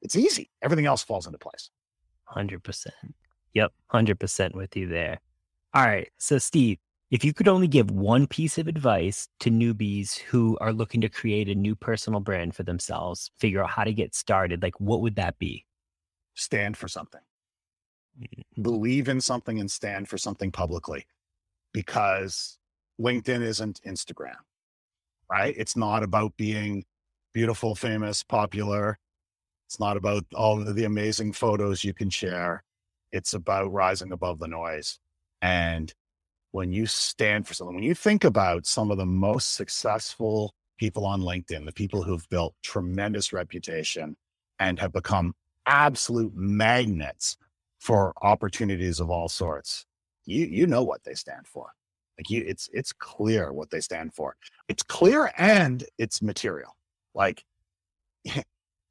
it's 0.03 0.17
easy. 0.17 0.51
Everything 0.63 0.87
else 0.87 1.03
falls 1.03 1.27
into 1.27 1.39
place. 1.39 1.71
Hundred 2.25 2.63
percent. 2.63 2.95
Yep, 3.55 3.73
100% 3.93 4.55
with 4.55 4.77
you 4.77 4.87
there. 4.87 5.19
All 5.75 5.85
right. 5.85 6.09
So, 6.19 6.39
Steve, 6.39 6.79
if 7.11 7.25
you 7.25 7.33
could 7.33 7.49
only 7.49 7.67
give 7.67 7.91
one 7.91 8.27
piece 8.27 8.59
of 8.59 8.69
advice 8.69 9.29
to 9.41 9.51
newbies 9.51 10.19
who 10.19 10.57
are 10.61 10.73
looking 10.73 11.01
to 11.01 11.09
create 11.09 11.49
a 11.49 11.55
new 11.55 11.75
personal 11.75 12.21
brand 12.21 12.55
for 12.55 12.63
themselves, 12.63 13.31
figure 13.41 13.63
out 13.63 13.71
how 13.71 13.85
to 13.85 13.93
get 13.93 14.15
started, 14.15 14.63
like 14.63 14.79
what 14.79 15.01
would 15.01 15.17
that 15.17 15.39
be? 15.39 15.65
Stand 16.35 16.77
for 16.77 16.87
something. 16.87 17.21
Believe 18.61 19.09
in 19.09 19.21
something 19.21 19.61
and 19.61 19.71
stand 19.71 20.09
for 20.09 20.19
something 20.19 20.51
publicly 20.51 21.07
because 21.73 22.59
LinkedIn 23.01 23.43
isn't 23.43 23.81
Instagram, 23.87 24.37
right? 25.31 25.55
It's 25.57 25.77
not 25.77 26.03
about 26.03 26.37
being 26.37 26.85
beautiful, 27.33 27.75
famous, 27.75 28.23
popular. 28.23 28.99
It's 29.69 29.81
not 29.81 29.97
about 29.97 30.25
all 30.35 30.57
the 30.57 30.85
amazing 30.85 31.33
photos 31.33 31.85
you 31.85 31.95
can 31.95 32.11
share. 32.11 32.65
It's 33.13 33.35
about 33.35 33.73
rising 33.73 34.13
above 34.13 34.39
the 34.39 34.49
noise. 34.49 34.99
And 35.43 35.93
when 36.53 36.73
you 36.73 36.87
stand 36.87 37.47
for 37.47 37.55
something, 37.55 37.77
when 37.77 37.85
you 37.85 37.95
think 37.95 38.25
about 38.25 38.67
some 38.67 38.91
of 38.91 38.99
the 38.99 39.07
most 39.07 39.55
successful 39.55 40.55
people 40.79 41.07
on 41.07 41.21
LinkedIn, 41.21 41.65
the 41.65 41.73
people 41.73 42.03
who've 42.03 42.29
built 42.31 42.55
tremendous 42.63 43.33
reputation 43.33 44.17
and 44.59 44.79
have 44.79 44.93
become 44.93 45.35
absolute 45.67 46.35
magnets 46.35 47.37
for 47.81 48.13
opportunities 48.23 49.01
of 49.01 49.11
all 49.11 49.29
sorts, 49.29 49.87
you 50.25 50.47
you 50.47 50.67
know 50.67 50.85
what 50.85 51.03
they 51.03 51.15
stand 51.15 51.47
for. 51.47 51.73
Like 52.19 52.31
you, 52.31 52.45
it's 52.47 52.69
it's 52.73 52.93
clear 52.93 53.53
what 53.53 53.71
they 53.71 53.81
stand 53.81 54.15
for. 54.15 54.37
It's 54.69 54.83
clear 54.83 55.33
and 55.39 55.83
it's 55.99 56.23
material. 56.23 56.77
Like 57.15 57.45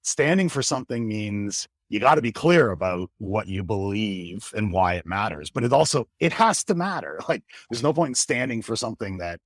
standing 0.01 0.49
for 0.49 0.63
something 0.63 1.07
means 1.07 1.67
you 1.89 1.99
got 1.99 2.15
to 2.15 2.21
be 2.21 2.31
clear 2.31 2.71
about 2.71 3.09
what 3.19 3.47
you 3.47 3.63
believe 3.63 4.51
and 4.55 4.71
why 4.73 4.95
it 4.95 5.05
matters. 5.05 5.49
But 5.51 5.63
it 5.63 5.73
also 5.73 6.07
it 6.19 6.33
has 6.33 6.63
to 6.65 6.75
matter. 6.75 7.19
Like 7.29 7.43
there's 7.69 7.83
no 7.83 7.93
point 7.93 8.09
in 8.09 8.15
standing 8.15 8.61
for 8.63 8.75
something 8.75 9.19
that 9.19 9.39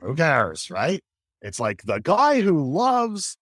who 0.00 0.14
cares, 0.14 0.70
right? 0.70 1.02
It's 1.42 1.58
like 1.60 1.82
the 1.84 2.00
guy 2.00 2.42
who 2.42 2.62
loves 2.62 3.38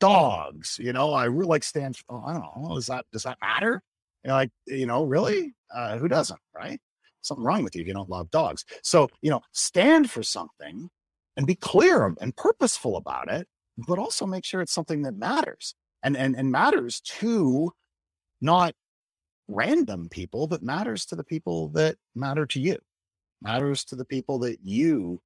dogs. 0.00 0.78
You 0.78 0.92
know, 0.92 1.12
I 1.12 1.24
really 1.24 1.48
like 1.48 1.64
stand. 1.64 1.98
Oh, 2.08 2.22
I 2.26 2.34
don't 2.34 2.42
know. 2.42 2.74
Does 2.74 2.86
that 2.88 3.06
does 3.12 3.22
that 3.22 3.38
matter? 3.40 3.82
Like 4.24 4.50
you 4.66 4.86
know, 4.86 5.04
really, 5.04 5.54
uh, 5.74 5.98
who 5.98 6.08
doesn't, 6.08 6.40
right? 6.54 6.80
something 7.28 7.44
wrong 7.44 7.62
with 7.62 7.74
you 7.74 7.82
if 7.82 7.86
you 7.86 7.94
don't 7.94 8.10
love 8.10 8.30
dogs. 8.30 8.64
So, 8.82 9.08
you 9.22 9.30
know, 9.30 9.40
stand 9.52 10.10
for 10.10 10.22
something 10.22 10.88
and 11.36 11.46
be 11.46 11.54
clear 11.54 12.14
and 12.20 12.36
purposeful 12.36 12.96
about 12.96 13.30
it, 13.30 13.46
but 13.86 13.98
also 13.98 14.26
make 14.26 14.44
sure 14.44 14.60
it's 14.60 14.72
something 14.72 15.02
that 15.02 15.16
matters 15.16 15.74
and 16.02 16.16
and 16.16 16.34
and 16.36 16.50
matters 16.50 17.00
to 17.00 17.72
not 18.40 18.74
random 19.46 20.08
people, 20.10 20.46
but 20.46 20.62
matters 20.62 21.06
to 21.06 21.16
the 21.16 21.24
people 21.24 21.68
that 21.70 21.96
matter 22.14 22.46
to 22.46 22.60
you, 22.60 22.78
matters 23.40 23.84
to 23.84 23.96
the 23.96 24.04
people 24.04 24.38
that 24.40 24.58
you 24.64 25.20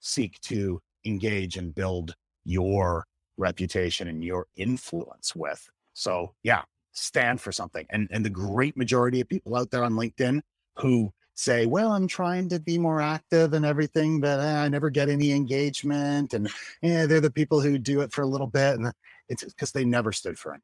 seek 0.00 0.40
to 0.40 0.80
engage 1.04 1.56
and 1.56 1.74
build 1.74 2.14
your 2.44 3.06
reputation 3.36 4.08
and 4.08 4.24
your 4.24 4.46
influence 4.56 5.34
with. 5.34 5.68
So 5.94 6.34
yeah, 6.42 6.62
stand 6.92 7.40
for 7.40 7.52
something. 7.52 7.86
And 7.90 8.08
and 8.10 8.24
the 8.24 8.30
great 8.30 8.76
majority 8.76 9.20
of 9.20 9.28
people 9.28 9.56
out 9.56 9.70
there 9.70 9.84
on 9.84 9.94
LinkedIn 9.94 10.40
who 10.76 11.12
say, 11.34 11.66
well, 11.66 11.92
I'm 11.92 12.06
trying 12.06 12.48
to 12.50 12.60
be 12.60 12.78
more 12.78 13.00
active 13.00 13.54
and 13.54 13.64
everything, 13.64 14.20
but 14.20 14.40
eh, 14.40 14.62
I 14.62 14.68
never 14.68 14.90
get 14.90 15.08
any 15.08 15.32
engagement. 15.32 16.34
And 16.34 16.48
yeah, 16.82 17.06
they're 17.06 17.20
the 17.20 17.30
people 17.30 17.60
who 17.60 17.78
do 17.78 18.02
it 18.02 18.12
for 18.12 18.22
a 18.22 18.26
little 18.26 18.46
bit. 18.46 18.78
And 18.78 18.92
it's 19.28 19.44
because 19.44 19.72
they 19.72 19.84
never 19.84 20.12
stood 20.12 20.38
for 20.38 20.54
it. 20.54 20.60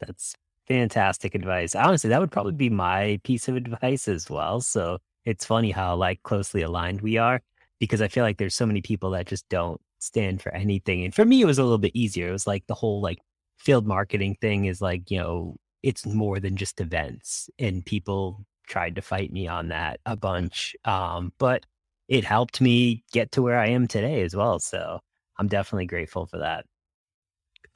That's 0.00 0.34
fantastic 0.68 1.34
advice. 1.34 1.74
Honestly, 1.74 2.10
that 2.10 2.20
would 2.20 2.30
probably 2.30 2.52
be 2.52 2.70
my 2.70 3.20
piece 3.24 3.48
of 3.48 3.56
advice 3.56 4.08
as 4.08 4.30
well. 4.30 4.60
So 4.60 4.98
it's 5.24 5.44
funny 5.44 5.72
how 5.72 5.96
like 5.96 6.22
closely 6.22 6.62
aligned 6.62 7.00
we 7.00 7.16
are 7.16 7.42
because 7.80 8.00
I 8.00 8.08
feel 8.08 8.24
like 8.24 8.38
there's 8.38 8.54
so 8.54 8.66
many 8.66 8.82
people 8.82 9.10
that 9.10 9.26
just 9.26 9.48
don't 9.48 9.80
stand 9.98 10.42
for 10.42 10.54
anything. 10.54 11.04
And 11.04 11.14
for 11.14 11.24
me, 11.24 11.40
it 11.40 11.46
was 11.46 11.58
a 11.58 11.62
little 11.62 11.78
bit 11.78 11.92
easier. 11.94 12.28
It 12.28 12.32
was 12.32 12.46
like 12.46 12.66
the 12.66 12.74
whole 12.74 13.00
like 13.00 13.18
field 13.66 13.84
marketing 13.84 14.36
thing 14.40 14.66
is 14.66 14.80
like, 14.80 15.10
you 15.10 15.18
know, 15.18 15.56
it's 15.82 16.06
more 16.06 16.38
than 16.38 16.56
just 16.56 16.80
events 16.80 17.50
and 17.58 17.84
people 17.84 18.46
tried 18.68 18.94
to 18.94 19.02
fight 19.02 19.32
me 19.32 19.48
on 19.48 19.68
that 19.68 19.98
a 20.06 20.14
bunch. 20.16 20.76
Um, 20.84 21.32
but 21.38 21.66
it 22.06 22.22
helped 22.22 22.60
me 22.60 23.02
get 23.12 23.32
to 23.32 23.42
where 23.42 23.58
I 23.58 23.70
am 23.70 23.88
today 23.88 24.22
as 24.22 24.36
well. 24.36 24.60
So 24.60 25.00
I'm 25.36 25.48
definitely 25.48 25.86
grateful 25.86 26.26
for 26.26 26.38
that. 26.38 26.64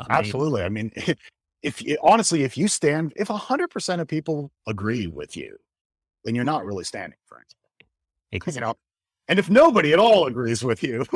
Absolutely. 0.08 0.62
I 0.62 0.68
mean, 0.68 0.92
if 1.62 1.82
you, 1.82 1.98
honestly, 2.04 2.44
if 2.44 2.56
you 2.56 2.68
stand, 2.68 3.12
if 3.16 3.26
100% 3.26 4.00
of 4.00 4.06
people 4.06 4.52
agree 4.68 5.08
with 5.08 5.36
you, 5.36 5.56
then 6.24 6.36
you're 6.36 6.44
not 6.44 6.64
really 6.64 6.84
standing 6.84 7.18
for 7.26 7.38
anything. 7.38 7.90
Exactly. 8.30 8.60
You 8.60 8.66
know, 8.66 8.74
and 9.30 9.38
if 9.38 9.48
nobody 9.48 9.92
at 9.92 10.00
all 10.00 10.26
agrees 10.26 10.64
with 10.64 10.82
you, 10.82 11.06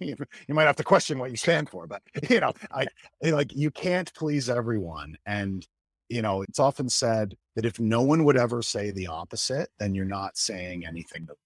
you 0.00 0.54
might 0.54 0.64
have 0.66 0.76
to 0.76 0.84
question 0.84 1.18
what 1.18 1.32
you 1.32 1.36
stand 1.36 1.68
for. 1.68 1.86
But 1.88 2.00
you 2.30 2.40
know, 2.40 2.52
I 2.72 2.86
like 3.22 3.54
you 3.54 3.70
can't 3.72 4.12
please 4.14 4.48
everyone, 4.48 5.18
and 5.26 5.66
you 6.08 6.22
know, 6.22 6.42
it's 6.42 6.60
often 6.60 6.88
said 6.88 7.36
that 7.56 7.66
if 7.66 7.80
no 7.80 8.02
one 8.02 8.24
would 8.24 8.36
ever 8.36 8.62
say 8.62 8.92
the 8.92 9.08
opposite, 9.08 9.68
then 9.80 9.94
you're 9.94 10.04
not 10.04 10.38
saying 10.38 10.86
anything 10.86 11.26
of 11.28 11.36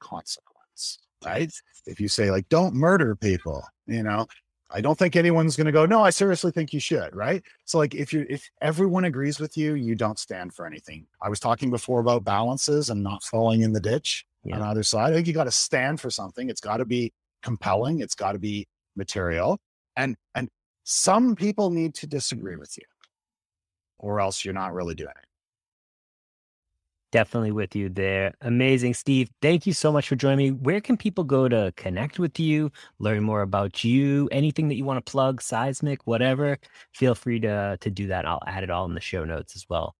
consequence, 0.00 0.98
right? 1.24 1.52
If 1.84 2.00
you 2.00 2.08
say 2.08 2.30
like, 2.30 2.48
"Don't 2.48 2.74
murder 2.74 3.14
people," 3.14 3.62
you 3.86 4.02
know, 4.02 4.26
I 4.70 4.80
don't 4.80 4.98
think 4.98 5.14
anyone's 5.14 5.56
going 5.56 5.66
to 5.66 5.72
go, 5.72 5.84
no, 5.84 6.02
I 6.02 6.10
seriously 6.10 6.52
think 6.52 6.72
you 6.72 6.80
should, 6.80 7.14
right? 7.14 7.42
So 7.66 7.76
like 7.76 7.94
if 7.94 8.14
you 8.14 8.24
if 8.30 8.48
everyone 8.62 9.04
agrees 9.04 9.38
with 9.38 9.58
you, 9.58 9.74
you 9.74 9.94
don't 9.94 10.18
stand 10.18 10.54
for 10.54 10.66
anything. 10.66 11.06
I 11.22 11.28
was 11.28 11.38
talking 11.38 11.70
before 11.70 12.00
about 12.00 12.24
balances 12.24 12.88
and 12.88 13.02
not 13.02 13.22
falling 13.22 13.60
in 13.60 13.74
the 13.74 13.80
ditch 13.80 14.24
yeah. 14.48 14.56
on 14.56 14.62
either 14.62 14.82
side. 14.82 15.12
I 15.12 15.14
think 15.14 15.26
you 15.26 15.32
got 15.32 15.44
to 15.44 15.50
stand 15.50 16.00
for 16.00 16.10
something. 16.10 16.48
It's 16.50 16.60
got 16.60 16.78
to 16.78 16.84
be 16.84 17.12
compelling, 17.42 18.00
it's 18.00 18.14
got 18.14 18.32
to 18.32 18.38
be 18.38 18.66
material. 18.96 19.58
And 19.96 20.16
and 20.34 20.48
some 20.84 21.34
people 21.34 21.70
need 21.70 21.94
to 21.96 22.06
disagree 22.06 22.52
mm-hmm. 22.52 22.60
with 22.60 22.76
you 22.76 22.84
or 23.98 24.20
else 24.20 24.44
you're 24.44 24.54
not 24.54 24.74
really 24.74 24.94
doing 24.94 25.10
it. 25.10 25.26
Definitely 27.12 27.52
with 27.52 27.74
you 27.74 27.88
there. 27.88 28.34
Amazing. 28.42 28.94
Steve, 28.94 29.30
thank 29.40 29.66
you 29.66 29.72
so 29.72 29.90
much 29.92 30.08
for 30.08 30.16
joining 30.16 30.38
me. 30.38 30.50
Where 30.50 30.80
can 30.80 30.96
people 30.96 31.24
go 31.24 31.48
to 31.48 31.72
connect 31.76 32.18
with 32.18 32.38
you, 32.38 32.70
learn 32.98 33.22
more 33.22 33.42
about 33.42 33.84
you, 33.84 34.28
anything 34.32 34.68
that 34.68 34.74
you 34.74 34.84
want 34.84 35.04
to 35.04 35.10
plug, 35.10 35.40
Seismic, 35.40 36.06
whatever? 36.06 36.58
Feel 36.92 37.14
free 37.14 37.40
to, 37.40 37.78
to 37.80 37.90
do 37.90 38.08
that. 38.08 38.26
I'll 38.26 38.42
add 38.46 38.64
it 38.64 38.70
all 38.70 38.84
in 38.86 38.94
the 38.94 39.00
show 39.00 39.24
notes 39.24 39.56
as 39.56 39.66
well. 39.68 39.94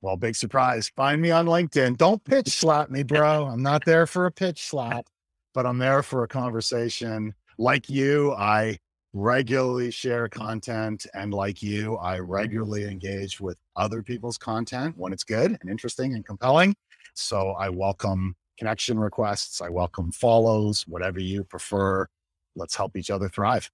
Well, 0.00 0.16
big 0.16 0.36
surprise. 0.36 0.90
Find 0.94 1.20
me 1.20 1.30
on 1.30 1.46
LinkedIn. 1.46 1.96
Don't 1.96 2.22
pitch 2.24 2.48
slap 2.48 2.90
me, 2.90 3.02
bro. 3.04 3.46
I'm 3.46 3.62
not 3.62 3.84
there 3.84 4.06
for 4.06 4.26
a 4.26 4.32
pitch 4.32 4.66
slap, 4.66 5.06
but 5.54 5.66
I'm 5.66 5.78
there 5.78 6.02
for 6.02 6.22
a 6.22 6.28
conversation. 6.28 7.34
Like 7.58 7.90
you, 7.90 8.32
I 8.34 8.78
regularly 9.12 9.90
share 9.90 10.28
content. 10.28 11.06
And 11.14 11.34
like 11.34 11.62
you, 11.62 11.96
I 11.96 12.20
regularly 12.20 12.84
engage 12.84 13.40
with 13.40 13.58
other 13.74 14.02
people's 14.02 14.38
content 14.38 14.96
when 14.96 15.12
it's 15.12 15.24
good 15.24 15.56
and 15.60 15.70
interesting 15.70 16.14
and 16.14 16.24
compelling. 16.24 16.76
So 17.14 17.50
I 17.58 17.68
welcome 17.68 18.36
connection 18.58 18.98
requests. 18.98 19.60
I 19.60 19.68
welcome 19.68 20.12
follows, 20.12 20.84
whatever 20.86 21.20
you 21.20 21.42
prefer. 21.42 22.06
Let's 22.54 22.76
help 22.76 22.96
each 22.96 23.10
other 23.10 23.28
thrive. 23.28 23.68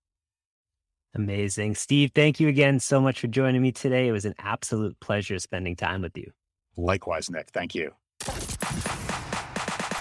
Amazing. 1.14 1.77
Steve, 1.77 2.11
thank 2.14 2.40
you 2.40 2.48
again 2.48 2.81
so 2.81 3.00
much 3.00 3.20
for 3.20 3.29
joining 3.29 3.62
me 3.62 3.72
today. 3.72 4.09
It 4.09 4.12
was 4.12 4.24
an 4.24 4.35
absolute 4.38 4.98
pleasure 5.00 5.38
spending 5.38 5.77
time 5.77 6.03
with 6.03 6.16
you. 6.16 6.33
Likewise, 6.77 7.31
Nick. 7.31 7.50
Thank 7.50 7.74
you. 7.74 7.92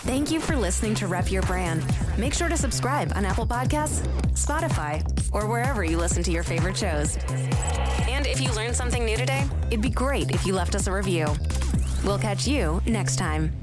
Thank 0.06 0.32
you 0.32 0.42
for 0.42 0.58
listening 0.58 0.96
to 0.96 1.08
Rep 1.08 1.32
Your 1.32 1.44
Brand. 1.44 1.84
Make 2.18 2.34
sure 2.34 2.50
to 2.50 2.58
subscribe 2.58 3.14
on 3.16 3.26
Apple 3.26 3.48
Podcasts, 3.48 4.06
Spotify, 4.34 5.02
or 5.34 5.48
wherever 5.48 5.84
you 5.84 5.98
listen 5.98 6.24
to 6.24 6.32
your 6.32 6.44
favorite 6.44 6.76
shows. 6.76 7.18
And 8.10 8.28
if 8.28 8.42
you 8.42 8.52
learned 8.54 8.76
something 8.76 9.06
new 9.06 9.16
today, 9.16 9.46
it'd 9.68 9.82
be 9.82 9.90
great 9.90 10.32
if 10.32 10.46
you 10.46 10.54
left 10.54 10.76
us 10.76 10.88
a 10.88 10.92
review. 10.92 11.28
We'll 12.04 12.20
catch 12.20 12.46
you 12.48 12.82
next 12.86 13.16
time. 13.16 13.63